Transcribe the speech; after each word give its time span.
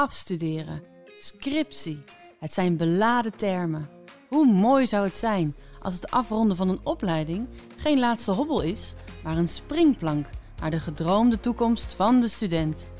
Afstuderen, 0.00 0.82
scriptie. 1.18 2.04
Het 2.38 2.52
zijn 2.52 2.76
beladen 2.76 3.36
termen. 3.36 3.88
Hoe 4.28 4.52
mooi 4.52 4.86
zou 4.86 5.04
het 5.04 5.16
zijn 5.16 5.56
als 5.82 5.94
het 5.94 6.10
afronden 6.10 6.56
van 6.56 6.68
een 6.68 6.80
opleiding 6.82 7.48
geen 7.76 7.98
laatste 7.98 8.30
hobbel 8.30 8.60
is, 8.60 8.94
maar 9.22 9.36
een 9.36 9.48
springplank 9.48 10.26
naar 10.60 10.70
de 10.70 10.80
gedroomde 10.80 11.40
toekomst 11.40 11.94
van 11.94 12.20
de 12.20 12.28
student. 12.28 12.90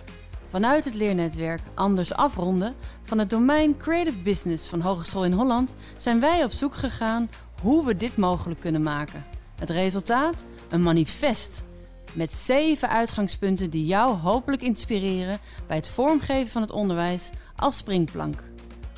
Vanuit 0.51 0.85
het 0.85 0.95
leernetwerk 0.95 1.61
Anders 1.75 2.13
Afronden 2.13 2.75
van 3.03 3.19
het 3.19 3.31
domein 3.31 3.77
Creative 3.77 4.19
Business 4.19 4.69
van 4.69 4.81
Hogeschool 4.81 5.25
in 5.25 5.33
Holland 5.33 5.75
zijn 5.97 6.21
wij 6.21 6.45
op 6.45 6.51
zoek 6.51 6.75
gegaan 6.75 7.31
hoe 7.63 7.87
we 7.87 7.95
dit 7.95 8.17
mogelijk 8.17 8.61
kunnen 8.61 8.83
maken. 8.83 9.25
Het 9.59 9.71
resultaat? 9.71 10.45
Een 10.69 10.83
manifest 10.83 11.63
met 12.13 12.33
zeven 12.33 12.89
uitgangspunten 12.89 13.71
die 13.71 13.87
jou 13.87 14.17
hopelijk 14.17 14.63
inspireren 14.63 15.39
bij 15.67 15.77
het 15.77 15.89
vormgeven 15.89 16.49
van 16.49 16.63
het 16.63 16.71
onderwijs 16.71 17.31
als 17.57 17.77
springplank. 17.77 18.43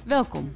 Welkom. 0.04 0.48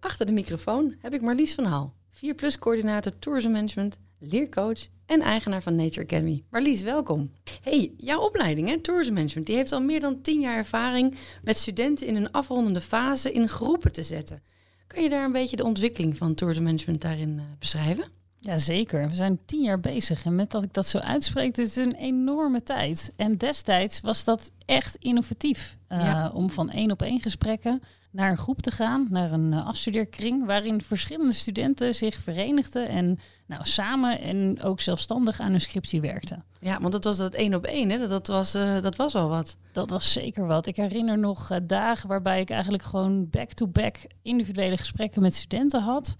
Achter 0.00 0.26
de 0.26 0.32
microfoon 0.32 0.94
heb 0.98 1.14
ik 1.14 1.22
Marlies 1.22 1.54
van 1.54 1.64
Hal, 1.64 1.94
4 2.10 2.58
coördinator 2.58 3.18
Tourism 3.18 3.50
Management, 3.50 3.98
leercoach 4.18 4.88
en 5.06 5.20
eigenaar 5.20 5.62
van 5.62 5.74
Nature 5.74 6.06
Academy. 6.06 6.44
Marlies, 6.50 6.82
welkom. 6.82 7.30
Hey, 7.62 7.94
jouw 7.96 8.20
opleiding, 8.20 8.68
hè, 8.68 8.80
Tourism 8.80 9.12
Management, 9.12 9.46
die 9.46 9.56
heeft 9.56 9.72
al 9.72 9.82
meer 9.82 10.00
dan 10.00 10.20
10 10.20 10.40
jaar 10.40 10.56
ervaring 10.56 11.14
met 11.42 11.58
studenten 11.58 12.06
in 12.06 12.16
een 12.16 12.30
afrondende 12.30 12.80
fase 12.80 13.32
in 13.32 13.48
groepen 13.48 13.92
te 13.92 14.02
zetten. 14.02 14.42
Kan 14.86 15.02
je 15.02 15.08
daar 15.08 15.24
een 15.24 15.32
beetje 15.32 15.56
de 15.56 15.64
ontwikkeling 15.64 16.16
van 16.16 16.34
Tourism 16.34 16.62
Management 16.62 17.00
daarin 17.00 17.36
uh, 17.36 17.42
beschrijven? 17.58 18.21
Jazeker, 18.42 19.08
we 19.08 19.14
zijn 19.14 19.38
tien 19.46 19.62
jaar 19.62 19.80
bezig. 19.80 20.24
En 20.24 20.34
met 20.34 20.50
dat 20.50 20.62
ik 20.62 20.72
dat 20.72 20.86
zo 20.86 20.98
uitspreek, 20.98 21.54
dit 21.54 21.66
is 21.66 21.76
een 21.76 21.94
enorme 21.94 22.62
tijd. 22.62 23.12
En 23.16 23.36
destijds 23.36 24.00
was 24.00 24.24
dat 24.24 24.50
echt 24.66 24.96
innovatief. 24.96 25.76
Uh, 25.88 26.28
Om 26.32 26.50
van 26.50 26.70
één 26.70 26.90
op 26.90 27.02
één 27.02 27.20
gesprekken 27.20 27.82
naar 28.10 28.30
een 28.30 28.38
groep 28.38 28.62
te 28.62 28.70
gaan, 28.70 29.06
naar 29.10 29.32
een 29.32 29.52
uh, 29.52 29.66
afstudeerkring, 29.66 30.46
waarin 30.46 30.82
verschillende 30.82 31.32
studenten 31.32 31.94
zich 31.94 32.14
verenigden 32.14 32.88
en 32.88 33.18
nou, 33.46 33.64
samen 33.64 34.20
en 34.20 34.62
ook 34.62 34.80
zelfstandig 34.80 35.40
aan 35.40 35.50
hun 35.50 35.60
scriptie 35.60 36.00
werkten. 36.00 36.44
Ja, 36.60 36.80
want 36.80 36.92
dat 36.92 37.04
was 37.04 37.16
dat 37.16 37.34
één 37.34 37.54
op 37.54 37.64
één, 37.64 37.90
hè? 37.90 38.08
Dat, 38.08 38.26
was, 38.26 38.54
uh, 38.54 38.80
dat 38.80 38.96
was 38.96 39.14
al 39.14 39.28
wat. 39.28 39.56
Dat 39.72 39.90
was 39.90 40.12
zeker 40.12 40.46
wat. 40.46 40.66
Ik 40.66 40.76
herinner 40.76 41.18
nog 41.18 41.50
dagen 41.62 42.08
waarbij 42.08 42.40
ik 42.40 42.50
eigenlijk 42.50 42.82
gewoon 42.82 43.30
back-to-back 43.30 43.92
-back 43.92 44.12
individuele 44.22 44.76
gesprekken 44.76 45.22
met 45.22 45.34
studenten 45.34 45.82
had. 45.82 46.16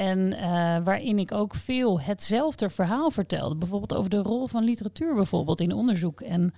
En 0.00 0.34
uh, 0.34 0.40
waarin 0.84 1.18
ik 1.18 1.32
ook 1.32 1.54
veel 1.54 2.00
hetzelfde 2.00 2.70
verhaal 2.70 3.10
vertelde. 3.10 3.54
Bijvoorbeeld 3.54 3.94
over 3.94 4.10
de 4.10 4.16
rol 4.16 4.46
van 4.46 4.64
literatuur 4.64 5.14
bijvoorbeeld 5.14 5.60
in 5.60 5.72
onderzoek. 5.72 6.20
En 6.20 6.54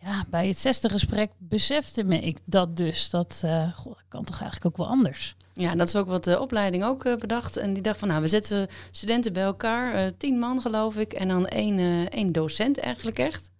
ja, 0.00 0.24
bij 0.28 0.46
het 0.46 0.58
zesde 0.58 0.88
gesprek 0.88 1.30
besefte 1.38 2.04
me 2.04 2.20
ik 2.20 2.38
dat 2.44 2.76
dus. 2.76 3.10
Dat, 3.10 3.42
uh, 3.44 3.76
goh, 3.76 3.94
dat 3.94 4.04
kan 4.08 4.24
toch 4.24 4.40
eigenlijk 4.40 4.66
ook 4.66 4.86
wel 4.86 4.96
anders. 4.96 5.36
Ja, 5.52 5.74
dat 5.74 5.88
is 5.88 5.96
ook 5.96 6.06
wat 6.06 6.24
de 6.24 6.40
opleiding 6.40 6.84
ook 6.84 7.04
uh, 7.04 7.16
bedacht. 7.16 7.56
En 7.56 7.72
die 7.72 7.82
dacht 7.82 7.98
van, 7.98 8.08
nou, 8.08 8.22
we 8.22 8.28
zetten 8.28 8.66
studenten 8.90 9.32
bij 9.32 9.42
elkaar. 9.42 10.16
tien 10.16 10.38
man 10.38 10.60
geloof 10.60 10.96
ik. 10.96 11.12
En 11.12 11.28
dan 11.28 11.46
één, 11.46 12.08
één 12.08 12.32
docent 12.32 12.78
eigenlijk 12.78 13.18
echt. 13.18 13.50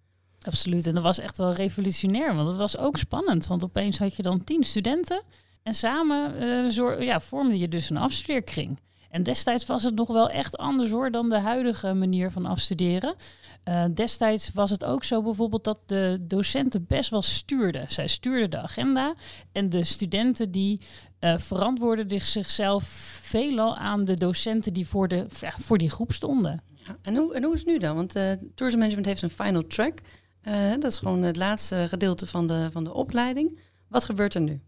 Absoluut. 0.41 0.87
En 0.87 0.93
dat 0.93 1.03
was 1.03 1.19
echt 1.19 1.37
wel 1.37 1.53
revolutionair. 1.53 2.35
Want 2.35 2.47
het 2.47 2.57
was 2.57 2.77
ook 2.77 2.97
spannend. 2.97 3.47
Want 3.47 3.63
opeens 3.63 3.97
had 3.97 4.15
je 4.15 4.23
dan 4.23 4.43
tien 4.43 4.63
studenten. 4.63 5.23
En 5.63 5.73
samen 5.73 7.03
ja, 7.03 7.19
vormde 7.19 7.57
je 7.57 7.67
dus 7.67 7.89
een 7.89 7.97
afstudeerkring. 7.97 8.77
En 9.15 9.23
destijds 9.23 9.65
was 9.65 9.83
het 9.83 9.95
nog 9.95 10.07
wel 10.07 10.29
echt 10.29 10.57
anders 10.57 10.91
hoor 10.91 11.11
dan 11.11 11.29
de 11.29 11.37
huidige 11.37 11.93
manier 11.93 12.31
van 12.31 12.45
afstuderen. 12.45 13.15
Uh, 13.69 13.85
destijds 13.93 14.51
was 14.53 14.69
het 14.69 14.83
ook 14.83 15.03
zo 15.03 15.21
bijvoorbeeld 15.21 15.63
dat 15.63 15.79
de 15.85 16.19
docenten 16.23 16.85
best 16.87 17.09
wel 17.09 17.21
stuurden. 17.21 17.89
Zij 17.91 18.07
stuurden 18.07 18.51
de 18.51 18.57
agenda 18.57 19.15
en 19.51 19.69
de 19.69 19.83
studenten 19.83 20.51
die 20.51 20.81
uh, 21.19 21.37
verantwoordden 21.37 22.21
zichzelf 22.21 22.83
veelal 23.21 23.75
aan 23.75 24.05
de 24.05 24.13
docenten 24.13 24.73
die 24.73 24.87
voor, 24.87 25.07
de, 25.07 25.25
ja, 25.39 25.53
voor 25.57 25.77
die 25.77 25.89
groep 25.89 26.13
stonden. 26.13 26.61
Ja, 26.73 26.97
en, 27.01 27.15
hoe, 27.15 27.33
en 27.33 27.43
hoe 27.43 27.53
is 27.53 27.59
het 27.59 27.69
nu 27.69 27.77
dan? 27.77 27.95
Want 27.95 28.15
uh, 28.15 28.31
Tourism 28.55 28.79
Management 28.79 29.05
heeft 29.05 29.21
een 29.21 29.29
final 29.45 29.67
track. 29.67 29.99
dat 30.79 30.91
is 30.91 30.97
gewoon 30.97 31.21
het 31.21 31.35
laatste 31.35 31.85
gedeelte 31.87 32.25
van 32.25 32.47
de, 32.47 32.67
van 32.71 32.83
de 32.83 32.93
opleiding. 32.93 33.59
Wat 33.87 34.03
gebeurt 34.03 34.33
er 34.33 34.41
nu? 34.41 34.61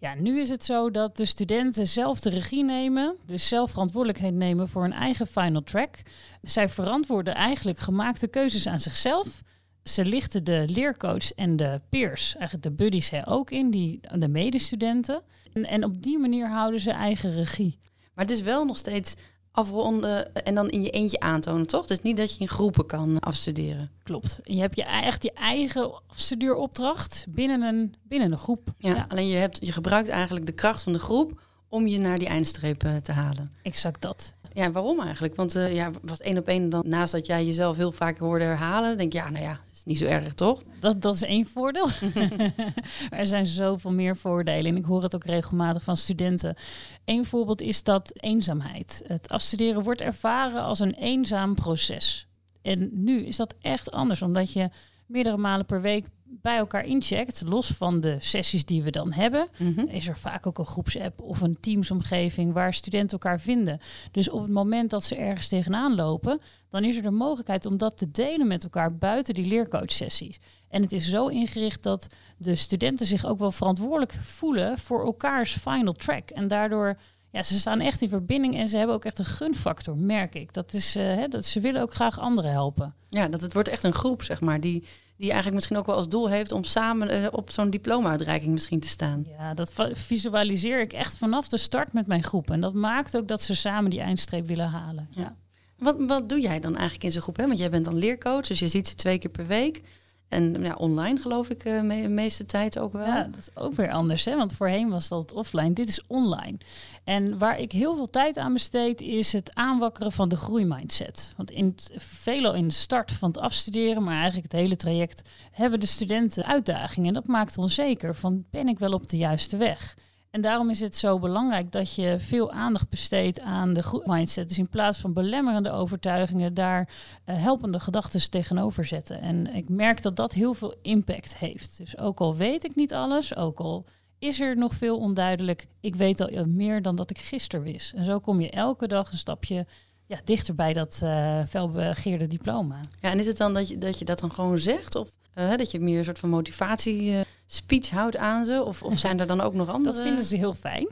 Ja, 0.00 0.14
nu 0.14 0.40
is 0.40 0.48
het 0.48 0.64
zo 0.64 0.90
dat 0.90 1.16
de 1.16 1.24
studenten 1.24 1.86
zelf 1.86 2.20
de 2.20 2.30
regie 2.30 2.64
nemen, 2.64 3.16
dus 3.26 3.48
zelf 3.48 3.70
verantwoordelijkheid 3.70 4.34
nemen 4.34 4.68
voor 4.68 4.82
hun 4.82 4.92
eigen 4.92 5.26
final 5.26 5.62
track. 5.62 6.02
Zij 6.42 6.68
verantwoorden 6.68 7.34
eigenlijk 7.34 7.78
gemaakte 7.78 8.26
keuzes 8.26 8.66
aan 8.66 8.80
zichzelf. 8.80 9.42
Ze 9.82 10.04
lichten 10.04 10.44
de 10.44 10.64
leercoach 10.66 11.32
en 11.32 11.56
de 11.56 11.80
peers, 11.88 12.36
eigenlijk 12.36 12.62
de 12.62 12.84
buddies 12.84 13.12
ook 13.26 13.50
in, 13.50 13.70
die, 13.70 14.00
de 14.18 14.28
medestudenten. 14.28 15.22
En, 15.52 15.66
en 15.66 15.84
op 15.84 16.02
die 16.02 16.18
manier 16.18 16.48
houden 16.48 16.80
ze 16.80 16.90
eigen 16.90 17.34
regie. 17.34 17.78
Maar 18.14 18.24
het 18.24 18.34
is 18.34 18.42
wel 18.42 18.64
nog 18.64 18.76
steeds 18.76 19.14
afronden 19.52 20.34
en 20.34 20.54
dan 20.54 20.68
in 20.68 20.82
je 20.82 20.90
eentje 20.90 21.20
aantonen, 21.20 21.66
toch? 21.66 21.86
Dus 21.86 22.02
niet 22.02 22.16
dat 22.16 22.34
je 22.34 22.40
in 22.40 22.48
groepen 22.48 22.86
kan 22.86 23.20
afstuderen. 23.20 23.90
Klopt. 24.02 24.40
En 24.42 24.54
je 24.54 24.60
hebt 24.60 24.76
je, 24.76 24.84
echt 24.84 25.22
je 25.22 25.32
eigen 25.32 25.92
studeeropdracht 26.14 27.24
binnen 27.28 27.62
een, 27.62 27.94
binnen 28.02 28.32
een 28.32 28.38
groep. 28.38 28.68
Ja, 28.78 29.06
alleen 29.08 29.28
je, 29.28 29.36
hebt, 29.36 29.66
je 29.66 29.72
gebruikt 29.72 30.08
eigenlijk 30.08 30.46
de 30.46 30.52
kracht 30.52 30.82
van 30.82 30.92
de 30.92 30.98
groep 30.98 31.40
om 31.68 31.86
je 31.86 31.98
naar 31.98 32.18
die 32.18 32.28
eindstreep 32.28 32.84
uh, 32.84 32.96
te 32.96 33.12
halen. 33.12 33.52
Exact 33.62 34.02
dat. 34.02 34.34
Ja, 34.52 34.70
waarom 34.70 35.00
eigenlijk? 35.00 35.34
Want 35.34 35.56
uh, 35.56 35.74
ja, 35.74 35.90
was 36.02 36.20
één 36.20 36.38
op 36.38 36.46
één 36.46 36.70
dan 36.70 36.84
naast 36.86 37.12
dat 37.12 37.26
jij 37.26 37.44
jezelf 37.44 37.76
heel 37.76 37.92
vaak 37.92 38.18
hoorde 38.18 38.44
herhalen, 38.44 38.98
denk 38.98 39.12
je, 39.12 39.18
ja, 39.18 39.30
nou 39.30 39.44
ja, 39.44 39.60
is 39.72 39.84
niet 39.84 39.98
zo 39.98 40.04
erg, 40.04 40.34
toch? 40.34 40.62
Dat, 40.80 41.02
dat 41.02 41.14
is 41.14 41.22
één 41.22 41.46
voordeel. 41.46 41.88
er 43.10 43.26
zijn 43.26 43.46
zoveel 43.46 43.92
meer 43.92 44.16
voordelen 44.16 44.72
en 44.72 44.76
ik 44.76 44.84
hoor 44.84 45.02
het 45.02 45.14
ook 45.14 45.24
regelmatig 45.24 45.82
van 45.82 45.96
studenten. 45.96 46.56
Eén 47.04 47.24
voorbeeld 47.24 47.60
is 47.60 47.82
dat 47.82 48.10
eenzaamheid. 48.14 49.02
Het 49.06 49.28
afstuderen 49.28 49.82
wordt 49.82 50.00
ervaren 50.00 50.62
als 50.62 50.80
een 50.80 50.94
eenzaam 50.94 51.54
proces. 51.54 52.28
En 52.62 52.90
nu 52.92 53.24
is 53.24 53.36
dat 53.36 53.54
echt 53.60 53.90
anders, 53.90 54.22
omdat 54.22 54.52
je 54.52 54.70
meerdere 55.06 55.36
malen 55.36 55.66
per 55.66 55.80
week 55.80 56.06
bij 56.32 56.56
elkaar 56.56 56.84
incheckt, 56.84 57.42
los 57.46 57.66
van 57.66 58.00
de 58.00 58.16
sessies 58.18 58.64
die 58.64 58.82
we 58.82 58.90
dan 58.90 59.12
hebben, 59.12 59.48
mhm. 59.58 59.80
is 59.80 60.08
er 60.08 60.18
vaak 60.18 60.46
ook 60.46 60.58
een 60.58 60.66
groepsapp 60.66 61.20
of 61.20 61.40
een 61.40 61.60
teamsomgeving 61.60 62.52
waar 62.52 62.74
studenten 62.74 63.18
elkaar 63.18 63.40
vinden. 63.40 63.80
Dus 64.10 64.30
op 64.30 64.42
het 64.42 64.50
moment 64.50 64.90
dat 64.90 65.04
ze 65.04 65.16
ergens 65.16 65.48
tegenaan 65.48 65.94
lopen, 65.94 66.40
dan 66.70 66.84
is 66.84 66.96
er 66.96 67.02
de 67.02 67.10
mogelijkheid 67.10 67.66
om 67.66 67.76
dat 67.76 67.96
te 67.96 68.10
delen 68.10 68.46
met 68.46 68.64
elkaar 68.64 68.96
buiten 68.96 69.34
die 69.34 69.46
leercoachsessies. 69.46 70.38
En 70.68 70.82
het 70.82 70.92
is 70.92 71.08
zo 71.08 71.26
ingericht 71.26 71.82
dat 71.82 72.06
de 72.36 72.54
studenten 72.54 73.06
zich 73.06 73.26
ook 73.26 73.38
wel 73.38 73.52
verantwoordelijk 73.52 74.18
voelen 74.22 74.78
voor 74.78 75.04
elkaars 75.04 75.56
final 75.56 75.92
track. 75.92 76.30
En 76.30 76.48
daardoor 76.48 76.98
ja, 77.30 77.42
ze 77.42 77.58
staan 77.58 77.80
echt 77.80 78.02
in 78.02 78.08
verbinding 78.08 78.56
en 78.56 78.68
ze 78.68 78.76
hebben 78.76 78.94
ook 78.94 79.04
echt 79.04 79.18
een 79.18 79.24
gunfactor, 79.24 79.96
merk 79.96 80.34
ik. 80.34 80.52
Dat 80.52 80.72
is, 80.72 80.96
uh, 80.96 81.02
hè, 81.02 81.28
dat 81.28 81.44
ze 81.44 81.60
willen 81.60 81.82
ook 81.82 81.94
graag 81.94 82.18
anderen 82.18 82.50
helpen. 82.50 82.94
Ja, 83.08 83.28
dat 83.28 83.40
het 83.40 83.52
wordt 83.52 83.68
echt 83.68 83.82
een 83.82 83.92
groep, 83.92 84.22
zeg 84.22 84.40
maar, 84.40 84.60
die, 84.60 84.84
die 85.20 85.28
eigenlijk 85.28 85.54
misschien 85.54 85.76
ook 85.76 85.86
wel 85.86 85.96
als 85.96 86.08
doel 86.08 86.28
heeft 86.28 86.52
om 86.52 86.64
samen 86.64 87.14
uh, 87.14 87.26
op 87.30 87.50
zo'n 87.50 87.70
diploma-uitreiking 87.70 88.52
misschien 88.52 88.80
te 88.80 88.88
staan. 88.88 89.26
Ja, 89.38 89.54
dat 89.54 89.72
visualiseer 89.92 90.80
ik 90.80 90.92
echt 90.92 91.16
vanaf 91.16 91.48
de 91.48 91.56
start 91.56 91.92
met 91.92 92.06
mijn 92.06 92.22
groep. 92.22 92.50
En 92.50 92.60
dat 92.60 92.74
maakt 92.74 93.16
ook 93.16 93.28
dat 93.28 93.42
ze 93.42 93.54
samen 93.54 93.90
die 93.90 94.00
eindstreep 94.00 94.46
willen 94.46 94.68
halen. 94.68 95.08
Ja. 95.10 95.36
Wat, 95.76 95.96
wat 95.98 96.28
doe 96.28 96.40
jij 96.40 96.60
dan 96.60 96.72
eigenlijk 96.72 97.04
in 97.04 97.12
zo'n 97.12 97.22
groep? 97.22 97.36
Hè? 97.36 97.46
Want 97.46 97.58
jij 97.58 97.70
bent 97.70 97.84
dan 97.84 97.96
leercoach, 97.96 98.46
dus 98.46 98.58
je 98.58 98.68
ziet 98.68 98.88
ze 98.88 98.94
twee 98.94 99.18
keer 99.18 99.30
per 99.30 99.46
week. 99.46 99.82
En 100.30 100.62
ja, 100.62 100.74
online 100.74 101.18
geloof 101.18 101.50
ik 101.50 101.62
de 101.62 102.06
meeste 102.08 102.46
tijd 102.46 102.78
ook 102.78 102.92
wel. 102.92 103.06
Ja, 103.06 103.22
dat 103.22 103.38
is 103.38 103.56
ook 103.56 103.74
weer 103.74 103.90
anders. 103.90 104.24
Hè? 104.24 104.36
Want 104.36 104.52
voorheen 104.52 104.90
was 104.90 105.08
dat 105.08 105.32
offline. 105.32 105.72
Dit 105.72 105.88
is 105.88 106.06
online. 106.06 106.58
En 107.04 107.38
waar 107.38 107.58
ik 107.58 107.72
heel 107.72 107.94
veel 107.94 108.06
tijd 108.06 108.36
aan 108.36 108.52
besteed 108.52 109.00
is 109.00 109.32
het 109.32 109.54
aanwakkeren 109.54 110.12
van 110.12 110.28
de 110.28 110.36
groeimindset. 110.36 111.34
Want 111.36 111.50
in 111.50 111.74
veelal 111.96 112.54
in 112.54 112.68
de 112.68 112.74
start 112.74 113.12
van 113.12 113.28
het 113.28 113.38
afstuderen, 113.38 114.02
maar 114.02 114.14
eigenlijk 114.14 114.52
het 114.52 114.60
hele 114.60 114.76
traject, 114.76 115.28
hebben 115.50 115.80
de 115.80 115.86
studenten 115.86 116.44
uitdagingen. 116.44 117.08
En 117.08 117.14
dat 117.14 117.26
maakt 117.26 117.58
onzeker 117.58 118.14
van 118.14 118.44
ben 118.50 118.68
ik 118.68 118.78
wel 118.78 118.92
op 118.92 119.08
de 119.08 119.16
juiste 119.16 119.56
weg? 119.56 119.96
En 120.30 120.40
daarom 120.40 120.70
is 120.70 120.80
het 120.80 120.96
zo 120.96 121.18
belangrijk 121.18 121.72
dat 121.72 121.94
je 121.94 122.16
veel 122.18 122.52
aandacht 122.52 122.88
besteedt 122.88 123.40
aan 123.40 123.72
de 123.72 124.02
mindset. 124.04 124.48
Dus 124.48 124.58
in 124.58 124.68
plaats 124.68 124.98
van 124.98 125.12
belemmerende 125.12 125.70
overtuigingen, 125.70 126.54
daar 126.54 126.88
uh, 127.26 127.42
helpende 127.42 127.80
gedachten 127.80 128.30
tegenover 128.30 128.84
zetten. 128.84 129.20
En 129.20 129.54
ik 129.54 129.68
merk 129.68 130.02
dat 130.02 130.16
dat 130.16 130.32
heel 130.32 130.54
veel 130.54 130.74
impact 130.82 131.36
heeft. 131.36 131.76
Dus 131.76 131.98
ook 131.98 132.20
al 132.20 132.36
weet 132.36 132.64
ik 132.64 132.74
niet 132.74 132.94
alles, 132.94 133.36
ook 133.36 133.58
al 133.58 133.86
is 134.18 134.40
er 134.40 134.56
nog 134.56 134.74
veel 134.74 134.98
onduidelijk, 134.98 135.66
ik 135.80 135.94
weet 135.94 136.20
al 136.20 136.46
meer 136.46 136.82
dan 136.82 136.96
dat 136.96 137.10
ik 137.10 137.18
gisteren 137.18 137.64
wist. 137.64 137.92
En 137.92 138.04
zo 138.04 138.18
kom 138.18 138.40
je 138.40 138.50
elke 138.50 138.88
dag 138.88 139.12
een 139.12 139.18
stapje 139.18 139.66
ja, 140.10 140.20
dichter 140.24 140.54
bij 140.54 140.72
dat 140.72 141.00
uh, 141.04 141.40
felbegeerde 141.48 142.26
diploma. 142.26 142.80
Ja, 143.00 143.10
en 143.10 143.18
is 143.18 143.26
het 143.26 143.36
dan 143.36 143.54
dat 143.54 143.68
je 143.68 143.78
dat, 143.78 143.98
je 143.98 144.04
dat 144.04 144.18
dan 144.18 144.32
gewoon 144.32 144.58
zegt? 144.58 144.94
Of 144.94 145.10
uh, 145.34 145.56
dat 145.56 145.70
je 145.70 145.80
meer 145.80 145.98
een 145.98 146.04
soort 146.04 146.18
van 146.18 146.28
motivatie 146.28 147.10
uh, 147.10 147.20
speech 147.46 147.90
houdt 147.90 148.16
aan 148.16 148.44
ze? 148.44 148.62
Of, 148.64 148.82
of 148.82 148.98
zijn 148.98 149.20
er 149.20 149.26
dan 149.26 149.40
ook 149.40 149.54
nog 149.54 149.68
andere? 149.74 149.94
Dat 149.94 150.04
vinden 150.04 150.24
ze 150.24 150.36
heel 150.36 150.54
fijn. 150.54 150.88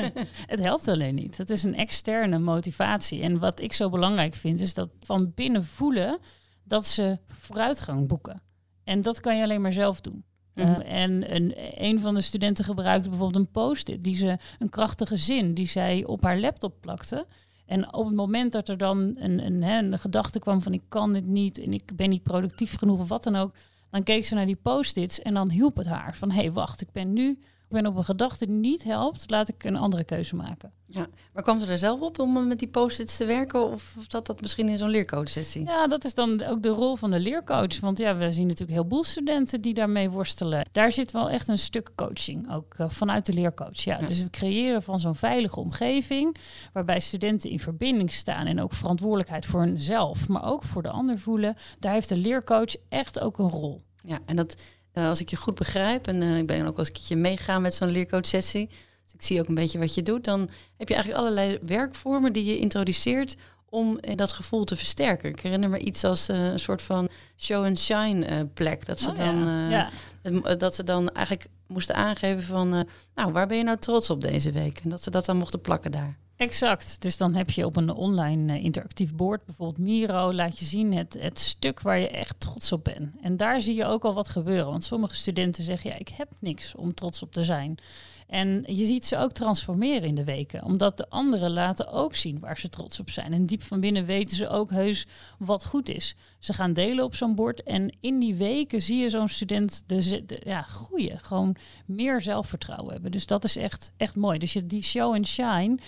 het 0.52 0.60
helpt 0.60 0.88
alleen 0.88 1.14
niet. 1.14 1.38
Het 1.38 1.50
is 1.50 1.62
een 1.62 1.76
externe 1.76 2.38
motivatie. 2.38 3.22
En 3.22 3.38
wat 3.38 3.60
ik 3.60 3.72
zo 3.72 3.90
belangrijk 3.90 4.34
vind, 4.34 4.60
is 4.60 4.74
dat 4.74 4.88
van 5.00 5.32
binnen 5.34 5.64
voelen 5.64 6.18
dat 6.64 6.86
ze 6.86 7.18
vooruitgang 7.28 8.08
boeken. 8.08 8.42
En 8.84 9.00
dat 9.00 9.20
kan 9.20 9.36
je 9.36 9.42
alleen 9.42 9.60
maar 9.60 9.72
zelf 9.72 10.00
doen. 10.00 10.24
Uh, 10.54 10.92
en 10.92 11.34
een, 11.34 11.54
een 11.84 12.00
van 12.00 12.14
de 12.14 12.20
studenten 12.20 12.64
gebruikte 12.64 13.08
bijvoorbeeld 13.08 13.44
een 13.44 13.50
post-it, 13.50 14.02
die 14.02 14.16
ze 14.16 14.38
een 14.58 14.68
krachtige 14.68 15.16
zin 15.16 15.54
die 15.54 15.68
zij 15.68 16.04
op 16.04 16.22
haar 16.22 16.38
laptop 16.38 16.80
plakte. 16.80 17.26
En 17.66 17.94
op 17.94 18.06
het 18.06 18.14
moment 18.14 18.52
dat 18.52 18.68
er 18.68 18.78
dan 18.78 19.16
een, 19.18 19.46
een, 19.46 19.62
een 19.62 19.98
gedachte 19.98 20.38
kwam 20.38 20.62
van 20.62 20.72
ik 20.72 20.82
kan 20.88 21.12
dit 21.12 21.26
niet 21.26 21.58
en 21.58 21.72
ik 21.72 21.96
ben 21.96 22.10
niet 22.10 22.22
productief 22.22 22.76
genoeg 22.78 22.98
of 22.98 23.08
wat 23.08 23.24
dan 23.24 23.36
ook, 23.36 23.54
dan 23.90 24.02
keek 24.02 24.24
ze 24.24 24.34
naar 24.34 24.46
die 24.46 24.58
post-its 24.62 25.20
en 25.20 25.34
dan 25.34 25.50
hielp 25.50 25.76
het 25.76 25.86
haar 25.86 26.16
van 26.16 26.30
hé 26.30 26.40
hey, 26.40 26.52
wacht, 26.52 26.80
ik 26.80 26.92
ben 26.92 27.12
nu 27.12 27.38
ik 27.68 27.72
ben 27.72 27.86
op 27.86 27.96
een 27.96 28.04
gedachte 28.04 28.46
die 28.46 28.56
niet 28.56 28.84
helpt, 28.84 29.30
laat 29.30 29.48
ik 29.48 29.64
een 29.64 29.76
andere 29.76 30.04
keuze 30.04 30.36
maken. 30.36 30.72
Ja, 30.88 31.06
maar 31.32 31.42
kwam 31.42 31.60
ze 31.60 31.72
er 31.72 31.78
zelf 31.78 32.00
op 32.00 32.18
om 32.18 32.46
met 32.46 32.58
die 32.58 32.68
post-its 32.68 33.16
te 33.16 33.24
werken? 33.24 33.70
Of, 33.70 33.94
of 33.98 34.04
zat 34.08 34.26
dat 34.26 34.40
misschien 34.40 34.68
in 34.68 34.78
zo'n 34.78 34.88
leercoach-sessie? 34.88 35.64
Ja, 35.64 35.86
dat 35.86 36.04
is 36.04 36.14
dan 36.14 36.42
ook 36.42 36.62
de 36.62 36.68
rol 36.68 36.96
van 36.96 37.10
de 37.10 37.20
leercoach. 37.20 37.80
Want 37.80 37.98
ja, 37.98 38.16
we 38.16 38.32
zien 38.32 38.46
natuurlijk 38.46 38.78
heel 38.78 38.88
veel 38.88 39.04
studenten 39.04 39.60
die 39.60 39.74
daarmee 39.74 40.10
worstelen. 40.10 40.68
Daar 40.72 40.92
zit 40.92 41.12
wel 41.12 41.30
echt 41.30 41.48
een 41.48 41.58
stuk 41.58 41.90
coaching, 41.94 42.52
ook 42.52 42.78
uh, 42.78 42.88
vanuit 42.88 43.26
de 43.26 43.32
leercoach. 43.32 43.78
Ja, 43.78 43.98
Dus 43.98 44.18
het 44.18 44.30
creëren 44.30 44.82
van 44.82 44.98
zo'n 44.98 45.14
veilige 45.14 45.60
omgeving, 45.60 46.36
waarbij 46.72 47.00
studenten 47.00 47.50
in 47.50 47.60
verbinding 47.60 48.12
staan 48.12 48.46
en 48.46 48.60
ook 48.60 48.72
verantwoordelijkheid 48.72 49.46
voor 49.46 49.60
hunzelf, 49.60 50.28
maar 50.28 50.44
ook 50.44 50.62
voor 50.62 50.82
de 50.82 50.90
ander 50.90 51.18
voelen. 51.18 51.56
Daar 51.78 51.92
heeft 51.92 52.08
de 52.08 52.16
leercoach 52.16 52.76
echt 52.88 53.20
ook 53.20 53.38
een 53.38 53.50
rol. 53.50 53.84
Ja, 54.00 54.18
en 54.26 54.36
dat 54.36 54.56
uh, 54.98 55.08
als 55.08 55.20
ik 55.20 55.30
je 55.30 55.36
goed 55.36 55.54
begrijp, 55.54 56.06
en 56.06 56.22
uh, 56.22 56.38
ik 56.38 56.46
ben 56.46 56.58
ook 56.58 56.64
wel 56.64 56.78
eens 56.78 56.88
een 56.88 56.94
keertje 56.94 57.16
meegaan 57.16 57.62
met 57.62 57.74
zo'n 57.74 57.90
leercoach-sessie, 57.90 58.68
dus 59.04 59.14
ik 59.14 59.22
zie 59.22 59.40
ook 59.40 59.48
een 59.48 59.54
beetje 59.54 59.78
wat 59.78 59.94
je 59.94 60.02
doet, 60.02 60.24
dan 60.24 60.40
heb 60.76 60.88
je 60.88 60.94
eigenlijk 60.94 61.24
allerlei 61.24 61.58
werkvormen 61.62 62.32
die 62.32 62.44
je 62.44 62.58
introduceert 62.58 63.36
om 63.68 63.98
uh, 64.00 64.14
dat 64.14 64.32
gevoel 64.32 64.64
te 64.64 64.76
versterken. 64.76 65.30
Ik 65.30 65.40
herinner 65.40 65.70
me 65.70 65.78
iets 65.78 66.04
als 66.04 66.28
een 66.28 66.60
soort 66.60 66.82
van 66.82 67.08
show 67.36 67.64
and 67.64 67.78
shine 67.78 68.46
plek. 68.46 68.86
Dat 68.86 69.00
ze, 69.00 69.10
oh, 69.10 69.16
dan, 69.16 69.36
ja. 69.70 69.90
Ja. 70.22 70.54
dat 70.54 70.74
ze 70.74 70.84
dan 70.84 71.10
eigenlijk 71.10 71.48
moesten 71.66 71.94
aangeven 71.94 72.42
van, 72.42 72.86
nou, 73.14 73.32
waar 73.32 73.46
ben 73.46 73.56
je 73.56 73.64
nou 73.64 73.78
trots 73.78 74.10
op 74.10 74.20
deze 74.20 74.50
week? 74.50 74.80
En 74.82 74.88
dat 74.88 75.02
ze 75.02 75.10
dat 75.10 75.24
dan 75.24 75.36
mochten 75.36 75.60
plakken 75.60 75.92
daar. 75.92 76.16
Exact. 76.36 77.00
Dus 77.02 77.16
dan 77.16 77.34
heb 77.34 77.50
je 77.50 77.66
op 77.66 77.76
een 77.76 77.90
online 77.90 78.58
uh, 78.58 78.64
interactief 78.64 79.14
bord, 79.14 79.44
bijvoorbeeld 79.44 79.78
Miro, 79.78 80.32
laat 80.32 80.58
je 80.58 80.64
zien 80.64 80.94
het, 80.94 81.16
het 81.20 81.38
stuk 81.38 81.80
waar 81.80 81.98
je 81.98 82.08
echt 82.08 82.40
trots 82.40 82.72
op 82.72 82.84
bent. 82.84 83.10
En 83.20 83.36
daar 83.36 83.60
zie 83.60 83.74
je 83.74 83.84
ook 83.84 84.04
al 84.04 84.14
wat 84.14 84.28
gebeuren. 84.28 84.70
Want 84.70 84.84
sommige 84.84 85.14
studenten 85.14 85.64
zeggen, 85.64 85.90
ja, 85.90 85.96
ik 85.96 86.08
heb 86.08 86.28
niks 86.40 86.74
om 86.74 86.94
trots 86.94 87.22
op 87.22 87.32
te 87.32 87.44
zijn. 87.44 87.78
En 88.26 88.64
je 88.66 88.84
ziet 88.84 89.06
ze 89.06 89.16
ook 89.16 89.32
transformeren 89.32 90.08
in 90.08 90.14
de 90.14 90.24
weken, 90.24 90.64
omdat 90.64 90.96
de 90.96 91.08
anderen 91.08 91.50
laten 91.50 91.88
ook 91.88 92.14
zien 92.14 92.38
waar 92.38 92.58
ze 92.58 92.68
trots 92.68 93.00
op 93.00 93.10
zijn. 93.10 93.32
En 93.32 93.46
diep 93.46 93.62
van 93.62 93.80
binnen 93.80 94.04
weten 94.04 94.36
ze 94.36 94.48
ook 94.48 94.70
heus 94.70 95.06
wat 95.38 95.66
goed 95.66 95.88
is. 95.88 96.16
Ze 96.38 96.52
gaan 96.52 96.72
delen 96.72 97.04
op 97.04 97.14
zo'n 97.14 97.34
bord 97.34 97.62
en 97.62 97.96
in 98.00 98.18
die 98.18 98.34
weken 98.34 98.82
zie 98.82 98.96
je 98.96 99.10
zo'n 99.10 99.28
student 99.28 99.82
de, 99.86 100.24
de, 100.26 100.40
ja, 100.44 100.62
groeien, 100.62 101.20
gewoon 101.20 101.56
meer 101.86 102.20
zelfvertrouwen 102.20 102.92
hebben. 102.92 103.10
Dus 103.10 103.26
dat 103.26 103.44
is 103.44 103.56
echt, 103.56 103.92
echt 103.96 104.16
mooi. 104.16 104.38
Dus 104.38 104.52
je, 104.52 104.66
die 104.66 104.82
show 104.82 105.14
and 105.14 105.26
shine, 105.26 105.78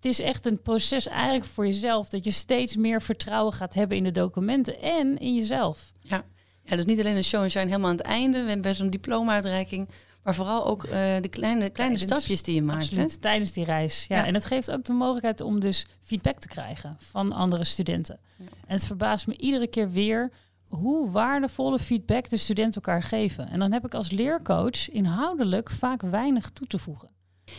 het 0.00 0.06
is 0.06 0.20
echt 0.20 0.46
een 0.46 0.62
proces 0.62 1.08
eigenlijk 1.08 1.44
voor 1.44 1.66
jezelf. 1.66 2.08
Dat 2.08 2.24
je 2.24 2.30
steeds 2.30 2.76
meer 2.76 3.02
vertrouwen 3.02 3.52
gaat 3.52 3.74
hebben 3.74 3.96
in 3.96 4.04
de 4.04 4.10
documenten 4.10 4.80
en 4.80 5.18
in 5.18 5.34
jezelf. 5.34 5.92
Ja, 6.02 6.24
ja 6.62 6.76
dus 6.76 6.84
niet 6.84 6.98
alleen 6.98 7.16
een 7.16 7.24
show 7.24 7.42
en 7.42 7.50
shine 7.50 7.66
helemaal 7.66 7.90
aan 7.90 7.96
het 7.96 8.06
einde. 8.06 8.42
We 8.42 8.48
hebben 8.48 8.74
zo'n 8.74 8.90
diploma-uitreiking. 8.90 9.88
Maar 10.22 10.34
vooral 10.34 10.66
ook 10.66 10.84
uh, 10.84 10.92
de 11.20 11.28
kleine, 11.30 11.70
kleine 11.70 11.98
stapjes 11.98 12.42
die 12.42 12.54
je 12.54 12.62
maakt. 12.62 12.94
Hè? 12.94 13.18
Tijdens 13.18 13.52
die 13.52 13.64
reis. 13.64 14.04
Ja. 14.08 14.26
En 14.26 14.34
het 14.34 14.44
geeft 14.44 14.70
ook 14.70 14.84
de 14.84 14.92
mogelijkheid 14.92 15.40
om 15.40 15.60
dus 15.60 15.86
feedback 16.04 16.38
te 16.38 16.48
krijgen 16.48 16.96
van 16.98 17.32
andere 17.32 17.64
studenten. 17.64 18.18
Ja. 18.36 18.44
En 18.44 18.74
het 18.74 18.86
verbaast 18.86 19.26
me 19.26 19.36
iedere 19.36 19.66
keer 19.66 19.90
weer 19.90 20.30
hoe 20.66 21.10
waardevolle 21.10 21.78
feedback 21.78 22.28
de 22.28 22.36
studenten 22.36 22.82
elkaar 22.82 23.02
geven. 23.02 23.48
En 23.48 23.58
dan 23.58 23.72
heb 23.72 23.84
ik 23.84 23.94
als 23.94 24.10
leercoach 24.10 24.90
inhoudelijk 24.90 25.70
vaak 25.70 26.02
weinig 26.02 26.50
toe 26.50 26.66
te 26.66 26.78
voegen 26.78 27.16